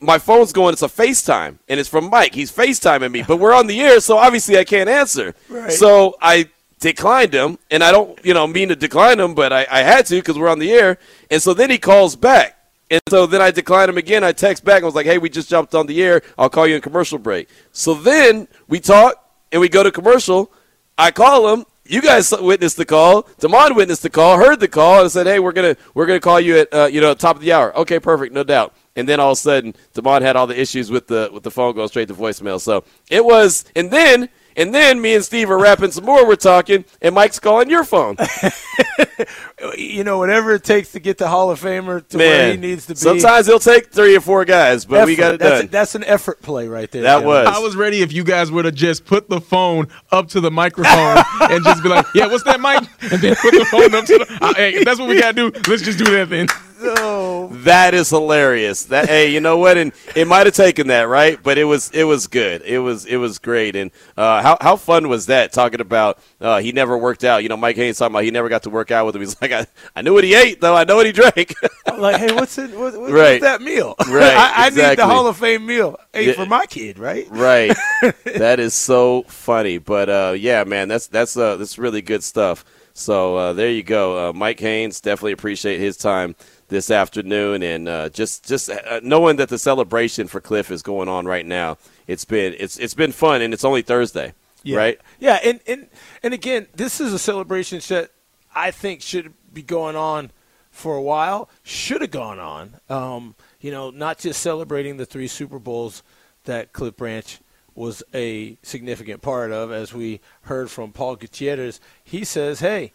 [0.00, 0.72] my phone's going.
[0.72, 2.34] It's a FaceTime, and it's from Mike.
[2.34, 5.34] He's FaceTiming me, but we're on the air, so obviously I can't answer.
[5.48, 5.72] Right.
[5.72, 6.48] So I
[6.80, 10.06] declined him, and I don't, you know, mean to decline him, but I, I had
[10.06, 10.98] to because we're on the air.
[11.30, 12.53] And so then he calls back,
[12.90, 14.24] and so then I declined him again.
[14.24, 14.82] I text back.
[14.82, 16.22] I was like, "Hey, we just jumped on the air.
[16.38, 19.14] I'll call you in commercial break." So then we talk,
[19.52, 20.52] and we go to commercial.
[20.98, 21.64] I call him.
[21.86, 23.28] You guys witnessed the call.
[23.38, 26.40] Damon witnessed the call, heard the call, and said, "Hey, we're gonna we're gonna call
[26.40, 28.74] you at uh, you know top of the hour." Okay, perfect, no doubt.
[28.96, 31.50] And then all of a sudden, Damon had all the issues with the with the
[31.50, 32.60] phone going straight to voicemail.
[32.60, 36.26] So it was, and then and then me and Steve are rapping some more.
[36.26, 38.16] We're talking, and Mike's calling your phone.
[39.78, 42.86] You know, whatever it takes to get the Hall of Famer to where he needs
[42.86, 42.98] to be.
[42.98, 45.70] sometimes it'll take three or four guys, but we got it that's, done.
[45.70, 47.02] that's an effort play right there.
[47.02, 47.28] That Kevin.
[47.28, 47.48] was.
[47.48, 50.50] I was ready if you guys would have just put the phone up to the
[50.50, 54.04] microphone and just be like, yeah, what's that Mike?" And then put the phone up
[54.06, 54.38] to the.
[54.40, 55.60] Uh, hey, if that's what we got to do.
[55.70, 56.48] Let's just do that then.
[56.84, 57.48] No.
[57.64, 58.84] That is hilarious.
[58.84, 59.76] That hey, you know what?
[59.78, 61.42] And it might have taken that, right?
[61.42, 62.62] But it was it was good.
[62.62, 63.76] It was it was great.
[63.76, 65.52] And uh, how how fun was that?
[65.52, 67.42] Talking about uh, he never worked out.
[67.42, 69.22] You know, Mike Haynes talking about he never got to work out with him.
[69.22, 69.66] He's like, I,
[69.96, 70.74] I knew what he ate though.
[70.76, 71.54] I know what he drank.
[71.86, 72.70] I'm like, hey, what's it?
[72.70, 73.40] What, what, Right.
[73.40, 73.94] What's that meal?
[74.14, 75.96] Right, I, I need the Hall of Fame meal.
[76.12, 76.32] Hey, Yeah.
[76.34, 77.26] for my kid, right?
[77.30, 77.74] right.
[78.24, 79.78] that is so funny.
[79.78, 82.64] But uh, yeah, man, that's that's uh, that's really good stuff.
[82.92, 85.00] So uh, there you go, uh, Mike Haynes.
[85.00, 86.36] Definitely appreciate his time
[86.74, 91.08] this afternoon, and uh, just just uh, knowing that the celebration for Cliff is going
[91.08, 91.78] on right now.
[92.06, 94.76] It's been it's it's been fun, and it's only Thursday, Yeah.
[94.76, 95.00] right?
[95.18, 95.86] Yeah, and, and
[96.22, 98.10] and again, this is a celebration that
[98.54, 100.30] I think should be going on
[100.70, 101.48] for a while.
[101.62, 102.74] Should have gone on.
[102.90, 106.02] Um, you know, not just celebrating the three Super Bowls
[106.44, 107.38] that Cliff Branch
[107.74, 111.80] was a significant part of, as we heard from Paul Gutierrez.
[112.04, 112.92] He says, "Hey,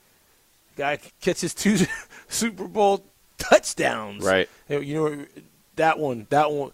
[0.77, 1.77] guy catches two
[2.27, 3.03] Super Bowl
[3.39, 4.23] touchdowns.
[4.23, 4.47] Right.
[4.67, 5.25] You know,
[5.75, 6.71] that one, that one,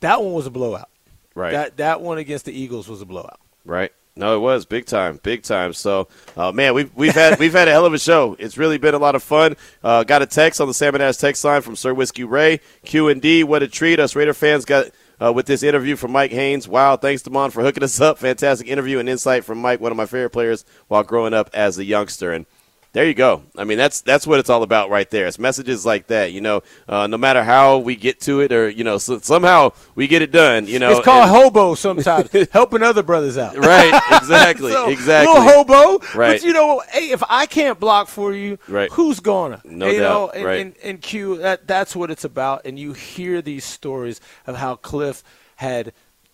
[0.00, 0.88] that one was a blowout.
[1.34, 1.52] Right.
[1.52, 3.40] That that one against the Eagles was a blowout.
[3.64, 3.92] Right.
[4.14, 5.72] No, it was big time, big time.
[5.72, 8.36] So, uh, man, we've we've had we've had a hell of a show.
[8.38, 9.56] It's really been a lot of fun.
[9.82, 12.60] Uh, got a text on the Salmon Ash text line from Sir Whiskey Ray.
[12.84, 13.98] Q and D, what a treat!
[13.98, 16.68] Us Raider fans got uh, with this interview from Mike Haynes.
[16.68, 18.18] Wow, thanks Damon for hooking us up.
[18.18, 21.78] Fantastic interview and insight from Mike, one of my favorite players while growing up as
[21.78, 22.32] a youngster.
[22.32, 22.44] And
[22.92, 23.42] there you go.
[23.56, 25.26] I mean, that's that's what it's all about right there.
[25.26, 26.32] It's messages like that.
[26.32, 29.72] You know, uh, no matter how we get to it, or you know, so, somehow
[29.94, 30.66] we get it done.
[30.66, 33.56] You know, It's called and- hobo sometimes, helping other brothers out.
[33.56, 35.32] Right, exactly, So, exactly.
[35.32, 36.40] Little hobo, Right.
[36.40, 38.90] But you know, hey, if I can't block for you, Right.
[38.92, 39.62] who's gonna?
[39.64, 40.60] No you know, doubt, and, right.
[40.60, 42.66] and, and Q, that that's what it's about.
[42.66, 45.24] And you hear these stories of how Cliff
[45.56, 45.92] had,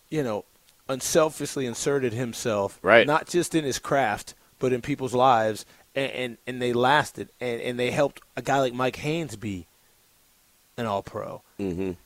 [0.09, 0.43] you know,
[0.89, 3.05] unselfishly inserted himself, Right.
[3.05, 7.61] not just in his craft, but in people's lives, and, and, and they lasted, and,
[7.61, 9.67] and they helped a guy like Mike Haynes be
[10.77, 11.97] an All Pro, Mhm.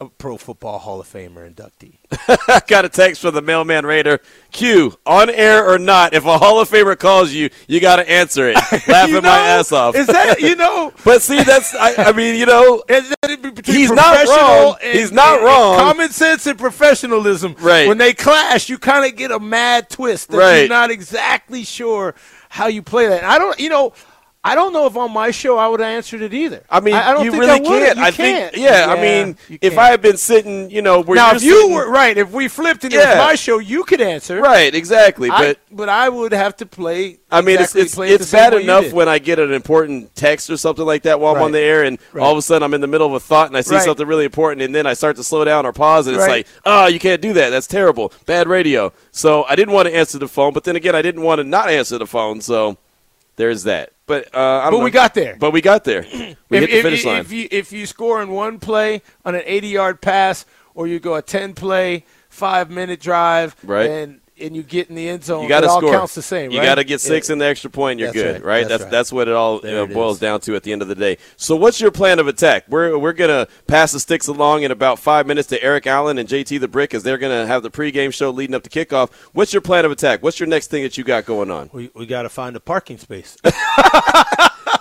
[0.00, 1.96] a Pro Football Hall of Famer inductee.
[2.68, 4.20] Got a text from the mailman Raider.
[4.52, 8.08] Q, on air or not, if a Hall of Famer calls you, you got to
[8.08, 8.54] answer it.
[8.88, 9.94] Laughing You my ass off.
[9.96, 10.92] Is that you know?
[11.04, 12.82] but see, that's I, I mean, you know,
[13.64, 14.76] He's not wrong.
[14.82, 15.76] and- He's not and- and wrong.
[15.78, 17.54] Common sense and professionalism.
[17.60, 17.88] Right.
[17.88, 20.28] When they clash, you kind of get a mad twist.
[20.30, 20.58] That Right.
[20.60, 22.14] You're not exactly sure
[22.50, 23.22] how you play that.
[23.22, 23.58] And I don't.
[23.58, 23.94] You know.
[24.42, 26.62] I don't know if on my show I would have answered it either.
[26.70, 27.98] I mean, I, I don't you think really I can't.
[27.98, 28.54] You I can't.
[28.54, 29.76] think, yeah, I mean, if.
[29.76, 32.48] I had been sitting, you know, where now if you sitting- were right, if we
[32.48, 33.18] flipped and it Yeah.
[33.18, 34.40] was my show, you could answer.
[34.40, 35.58] right, exactly, I, but.
[35.70, 37.18] but I would have to play.
[37.30, 40.56] I mean, exactly it's it's, it's bad enough when I get an important text or
[40.56, 42.22] something like that while I'm on the air, and Right.
[42.24, 43.84] all of a sudden I'm in the middle of a thought and I see Right.
[43.84, 46.30] something really important, and then I start to slow down or pause, and it's Right.
[46.30, 47.50] like, oh, you can't do that.
[47.50, 48.10] That's terrible.
[48.24, 48.90] Bad radio.
[49.12, 51.44] So I didn't want to answer the phone, but then again, I didn't want to
[51.44, 52.40] not answer the phone.
[52.40, 52.78] So
[53.40, 53.92] there's that.
[54.06, 54.84] But uh, But know.
[54.84, 55.36] we got there.
[55.38, 56.04] But we got there.
[56.50, 57.20] We if, hit the finish if, line.
[57.20, 60.98] If you if you score in one play on an 80 yard pass, or you
[60.98, 63.88] go a 10 play five minute drive, Right.
[63.88, 65.92] and and you get in the end zone, You got to it all score.
[65.92, 66.50] counts the same.
[66.50, 67.34] You got to get six Yeah.
[67.34, 68.00] in the extra point.
[68.00, 68.44] You're good, right.
[68.44, 68.68] right?
[68.68, 68.90] That's That's right.
[68.90, 70.20] that's what it all you know, it boils is.
[70.20, 71.18] down to at the end of the day.
[71.36, 72.64] So, what's your plan of attack?
[72.68, 76.28] We're we're gonna pass the sticks along in about five minutes to Eric Allen and
[76.28, 79.12] JT the Brick as they're gonna have the pregame show leading up to kickoff.
[79.32, 80.22] What's your plan of attack?
[80.22, 81.70] What's your next thing that you got going on?
[81.72, 83.36] We, we got to find a parking space.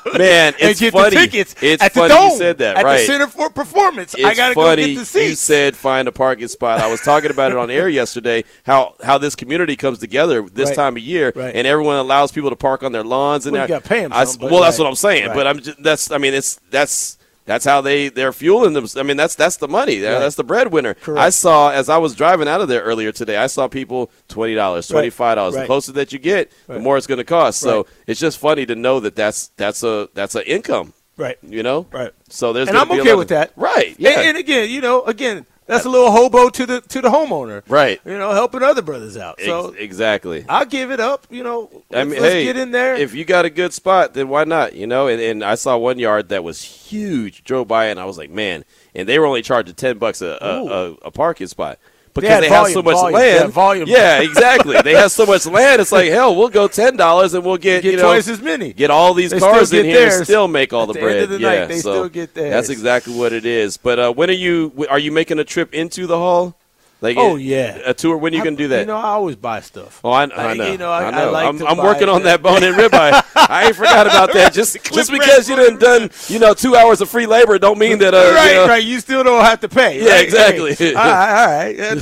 [0.18, 1.10] Man, and it's get funny.
[1.16, 2.97] the tickets it's at the funny dome, you said that, at right?
[3.00, 4.14] the Center for Performance.
[4.14, 5.30] It's I got to go funny get the seats.
[5.30, 6.80] you said find a parking spot.
[6.80, 8.43] I was talking about it on air yesterday.
[8.64, 10.76] How how this community comes together this Right.
[10.76, 11.56] time of year, Right.
[11.56, 14.04] and everyone allows people to park on their lawns and Well, you that- gotta pay
[14.04, 14.84] 'em I- some, but well, that's right.
[14.86, 15.30] what I'm saying.
[15.34, 18.86] But I'm just, that's I mean it's that's that's how they they're fueling them.
[18.96, 19.96] I mean that's that's the money.
[20.02, 20.20] Right.
[20.20, 20.94] That's the breadwinner.
[20.94, 21.20] Correct.
[21.20, 23.38] I saw as I was driving out of there earlier today.
[23.38, 25.56] I saw people twenty dollars, twenty five dollars.
[25.56, 27.60] The closer that you get, the more it's going to cost.
[27.60, 30.94] So it's just funny to know that that's that's a that's an income.
[31.18, 31.38] right.
[31.42, 32.12] You know, Right.
[32.30, 33.52] So there's And I'm okay with of- that.
[33.56, 33.96] Right.
[33.98, 34.12] Yeah.
[34.12, 37.63] And, and again, you know, again, that's a little hobo to the to the homeowner.
[37.67, 38.01] Right.
[38.03, 39.39] You know, helping other brothers out.
[39.39, 40.45] So Ex- exactly.
[40.49, 41.28] I'll give it up.
[41.30, 42.95] You know, let's, mean, let's hey, get in there.
[42.95, 44.74] If you got a good spot, then why not?
[44.74, 47.43] You know, and, and I saw one yard that was huge.
[47.43, 48.65] Drove by and I was like, man.
[48.95, 51.80] And they were only charging ten bucks a a, a, a parking spot
[52.14, 53.14] because had they, have volume, so much volume.
[53.20, 53.39] land.
[53.39, 53.88] Yeah, volume.
[53.88, 54.82] Yeah, exactly.
[54.82, 55.82] they have so much land.
[55.82, 56.36] It's like hell.
[56.36, 58.74] We'll go ten dollars and we'll get, get you know twice as many.
[58.74, 61.30] get all these They cars in here and still make all At the the bread.
[61.30, 62.51] the yeah, night, they so still get theirs.
[62.51, 63.78] That's exactly what it is.
[63.78, 64.88] But uh, when are you?
[64.89, 66.55] Are you making a trip into the hall?
[67.02, 67.80] Like Oh, yeah.
[67.86, 68.18] a tour.
[68.18, 68.82] When are you I- going to do that?
[68.82, 70.02] You know, I always buy stuff.
[70.04, 70.72] Oh, I, I I- know.
[70.72, 71.32] you know, I- I I know.
[71.32, 73.24] like I'm, to I'm buy working on that bone and ribeye.
[73.36, 74.54] I ain't forgot about that.
[74.54, 78.00] Just just because you done done you know two hours of free labor don't mean
[78.00, 78.84] that uh, right, you know, right.
[78.84, 80.04] You still don't have to pay.
[80.04, 80.72] Yeah, right, exactly.
[80.72, 80.95] right.
[80.95, 81.76] all right, all right.
[81.78, 81.93] Yeah,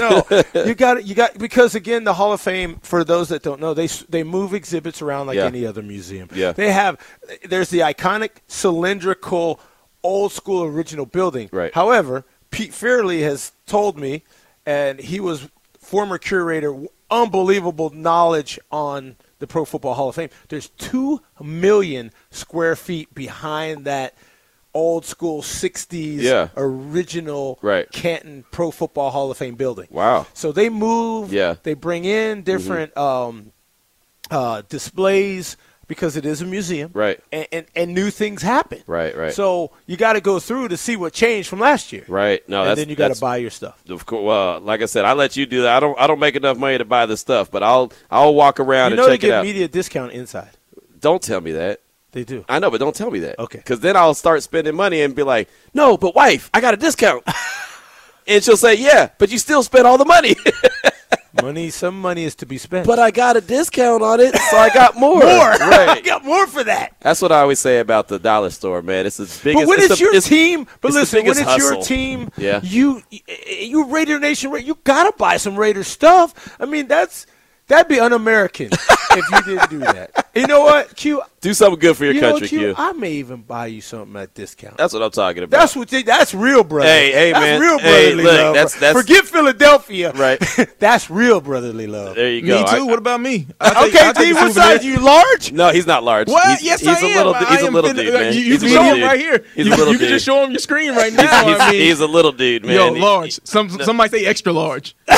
[0.54, 1.06] no, you got it.
[1.06, 2.80] You got because again, the Hall of Fame.
[2.82, 5.46] For those that don't know, they they move exhibits around like Yeah.
[5.46, 6.28] any other museum.
[6.34, 6.54] Yeah.
[6.54, 7.00] they have.
[7.48, 9.60] There's the iconic cylindrical,
[10.04, 11.50] old school original building.
[11.52, 11.74] Right.
[11.74, 14.24] However, Pete Fierle has told me,
[14.68, 15.48] and he was
[15.80, 16.76] former curator,
[17.10, 20.30] unbelievable knowledge on the Pro Football Hall of Fame.
[20.50, 24.14] There's two million square feet behind that
[24.74, 26.50] old school 60s Yeah.
[26.58, 27.90] original Right.
[27.92, 29.88] Canton Pro Football Hall of Fame building.
[29.90, 30.28] Wow.
[30.34, 31.54] So they move, Yeah.
[31.54, 31.60] Mm-hmm.
[31.64, 33.54] they bring in different um,
[34.30, 35.56] uh, displays
[35.88, 36.92] because it is a museum.
[36.94, 37.20] Right.
[37.32, 38.84] And, and, and new things happen.
[38.88, 39.34] Right, right.
[39.34, 42.04] So you got to go through to see what changed from last year.
[42.08, 42.48] right.
[42.50, 43.82] No, and that's then you got to buy your stuff.
[43.90, 45.78] Of course, well, like I said, I let you do that.
[45.78, 45.98] I don't.
[46.00, 47.92] I don't make enough money to buy the stuff, but I'll.
[48.12, 49.46] I'll walk around You know and they check it get out.
[49.46, 50.52] media discount inside.
[51.00, 51.82] Don't tell me that.
[52.12, 52.44] They do.
[52.50, 53.38] I know, but don't tell me that.
[53.38, 53.60] Okay.
[53.60, 56.78] Because then I'll start spending money and be like, "No, but wife, I got a
[56.78, 57.24] discount."
[58.28, 60.36] and she'll say, "Yeah, but you still spent all the money."
[61.48, 62.86] money, some money is to be spent.
[62.86, 65.20] but I got a discount on it, so I got more.
[65.20, 65.28] more.
[65.78, 65.90] Right.
[65.90, 66.96] I got more for that.
[67.00, 69.06] That's what I always say about the dollar store, man.
[69.06, 69.66] It's the biggest.
[69.66, 71.58] But when it's it's, the- your it's- team, but it's the listen, when it's biggest
[71.60, 72.60] your team, Yeah.
[72.64, 73.02] you
[73.48, 76.56] you Raider Nation, you gotta buy some Raider stuff.
[76.60, 77.26] I mean, that's
[77.68, 80.28] that'd be un-American if you didn't do that.
[80.36, 81.22] You know what, Q?
[81.42, 82.76] Do something good for your you country, know, Q, Q.
[82.78, 84.78] I may even buy you something at discount.
[84.78, 85.58] That's what I'm talking about.
[85.60, 86.90] That's what they, that's real brother.
[86.90, 87.62] Hey, hey, that's man.
[87.62, 88.54] real Hey, brotherly look, love.
[88.56, 90.12] that's- that's- Forget Philadelphia.
[90.14, 90.40] Right.
[90.80, 92.16] that's real brotherly love.
[92.16, 92.60] there you go.
[92.62, 92.76] Me too.
[92.78, 93.48] I- what about me?
[93.62, 94.86] I'll take- Okay, I'll take D, a what size?
[94.86, 95.52] You large?
[95.52, 96.28] no, he's not large.
[96.28, 96.46] What?
[96.50, 97.18] He's, yes, he's I a am.
[97.18, 97.36] little.
[97.36, 98.34] I He's a little fin- dude, man.
[98.34, 99.06] You, you he's can a show little him dude.
[99.08, 99.46] right here.
[99.56, 101.46] He's you, a little you can just show him your screen right now.
[101.48, 102.76] He's, I mean, he's a little dude, man.
[102.76, 103.40] yo, large.
[103.46, 104.96] Some some might say extra large.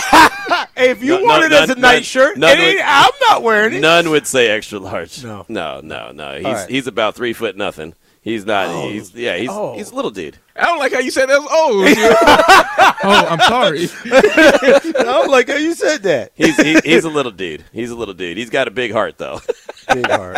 [0.76, 3.12] Hey, if you No, want no, it as a none- night shirt, none would- I'm
[3.30, 3.80] not wearing it.
[3.82, 5.24] None would say extra large.
[5.24, 5.46] No.
[5.50, 6.36] no, no, no.
[6.36, 6.70] He's right.
[6.70, 7.94] he's about three foot nothing.
[8.22, 8.90] He's not.
[8.92, 9.38] He's yeah.
[9.38, 9.76] He's Oh.
[9.78, 10.38] he's a little dude.
[10.56, 11.40] I don't like how you said that.
[11.40, 13.88] Was, oh, oh, I'm sorry.
[15.08, 16.32] I'm like, hey, you said that.
[16.36, 17.64] He's he, he's a little dude.
[17.72, 18.38] He's a little dude.
[18.38, 19.40] He's got a big heart though.
[19.94, 20.38] Big heart.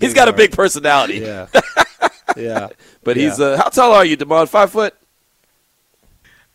[0.00, 1.18] he's got a big personality.
[1.18, 1.48] Yeah.
[2.36, 2.68] Yeah.
[3.04, 4.48] But he's uh, how tall are you, Demond?
[4.48, 4.94] Five foot.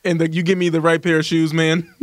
[0.04, 1.94] and the, you give me the right pair of shoes, man.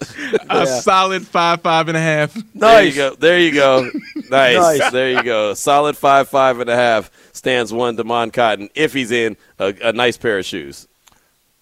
[0.50, 0.80] a Yeah.
[0.80, 2.36] solid five, five and a half.
[2.54, 3.14] There you go.
[3.14, 3.90] There you go.
[4.30, 4.56] Nice.
[4.56, 4.90] Nice.
[4.92, 5.54] There you go.
[5.54, 7.10] Solid five, five and a half.
[7.32, 10.86] Stands one Demond Cotton if he's in a, a nice pair of shoes.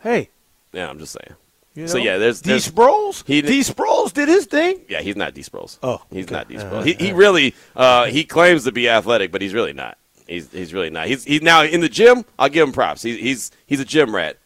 [0.01, 0.29] Hey.
[0.73, 1.37] Yeah, I'm just saying.
[1.75, 2.49] You So, yeah, there's- D.
[2.51, 3.23] there's- Sproles.
[3.27, 3.61] He- D.
[3.61, 4.81] Sproles did his thing.
[4.89, 5.79] Yeah, he's not D Sproles.
[5.83, 6.35] Oh, he's okay.
[6.35, 6.85] not D Uh, Sproles.
[6.85, 9.99] He, he really uh, he claims to be athletic, but he's really not.
[10.27, 11.07] He's he's really not.
[11.07, 12.25] He's he's now in the gym.
[12.39, 13.03] I'll give him props.
[13.03, 14.39] He's he's he's a gym rat,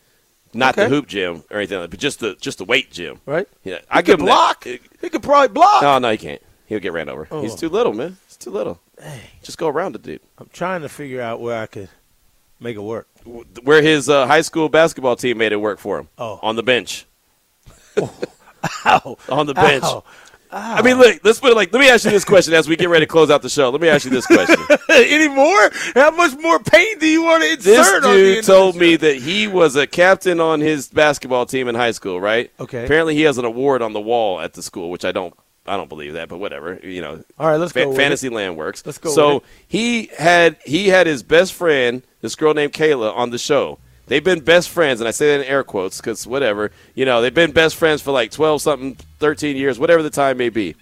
[0.54, 3.20] not the hoop gym or anything, like that, but just the just the weight gym.
[3.26, 3.48] Right.
[3.64, 4.64] Yeah, He I give him block.
[4.64, 4.80] That.
[5.00, 5.82] He could probably block.
[5.82, 6.42] No, no, he can't.
[6.66, 7.24] He'll get ran over.
[7.40, 7.56] He's Oh.
[7.56, 8.16] too little, man.
[8.28, 8.80] He's too little.
[9.42, 10.20] Just go around the dude.
[10.38, 11.88] I'm trying to figure out where I could
[12.60, 13.08] make it work.
[13.62, 16.08] Where his uh, high school basketball team made it work for him.
[16.18, 16.38] Oh.
[16.42, 17.06] on the bench.
[18.86, 19.16] Ow.
[19.28, 19.84] On the bench.
[19.84, 20.04] Ow.
[20.52, 20.78] Ah.
[20.78, 21.20] I mean, look.
[21.24, 21.72] Let's put it like.
[21.72, 23.70] Let me ask you this question as we get ready to close out the show.
[23.70, 24.56] Let me ask you this question.
[24.90, 25.70] Any more?
[25.94, 27.64] How much more pain do you want to insert?
[27.64, 31.46] This on dude of the told me that he was a captain on his basketball
[31.46, 32.50] team in high school, right?
[32.58, 32.84] Okay.
[32.84, 35.34] Apparently, he has an award on the wall at the school, which I don't.
[35.66, 36.80] I don't believe that, but whatever.
[36.82, 37.88] You know, All right, let's fa- go.
[37.90, 38.32] with fantasy it.
[38.32, 38.84] land works.
[38.84, 43.30] Let's go So he had he had his best friend, this girl named Kayla, on
[43.30, 43.78] the show.
[44.10, 46.72] They've been best friends, and I say that in air quotes because whatever.
[46.96, 50.36] You know, they've been best friends for like twelve something, thirteen years, whatever the time
[50.36, 50.74] may be.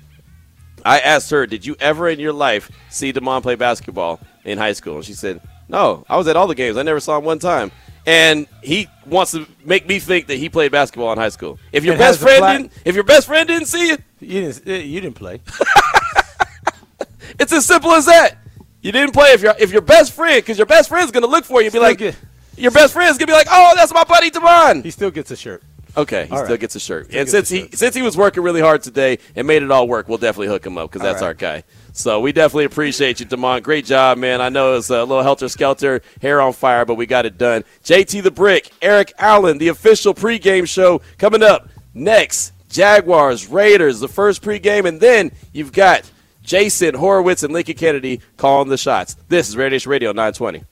[0.82, 4.72] I asked her, "Did you ever in your life see Demond play basketball in high
[4.72, 6.78] school?" And she said, "No, I was at all the games.
[6.78, 7.70] I never saw him one time."
[8.06, 11.58] And he wants to make me think that he played basketball in high school.
[11.70, 14.66] If your best friend plat- didn't, if your best friend didn't see you, You didn't.
[14.66, 15.42] eh, You didn't play.
[17.38, 18.36] it's as simple as that.
[18.80, 21.44] You didn't play if your if your best friend, because your best friend's gonna look
[21.44, 22.16] for you and be Still like, get-
[22.58, 25.36] your best friend's gonna be like, "Oh, that's my buddy Demond." He still gets a
[25.36, 25.62] shirt.
[25.96, 26.60] Okay, he All still right.
[26.60, 27.06] gets a shirt.
[27.06, 27.74] Still and since he shirt.
[27.78, 30.64] since he was working really hard today and made it all work, we'll definitely hook
[30.66, 31.28] him up because that's right.
[31.28, 31.64] our guy.
[31.92, 33.62] So we definitely appreciate you, Demond.
[33.64, 34.40] Great job, man.
[34.40, 37.64] I know it's a little helter skelter, hair on fire, but we got it done.
[37.84, 42.52] JT the Brick, Eric Allen, the official pregame show coming up next.
[42.68, 46.08] Jaguars, Raiders, the first pregame, and then you've got
[46.42, 49.16] Jason Horowitz and Lincoln Kennedy calling the shots.
[49.28, 50.64] This is Raider Nation Radio 920.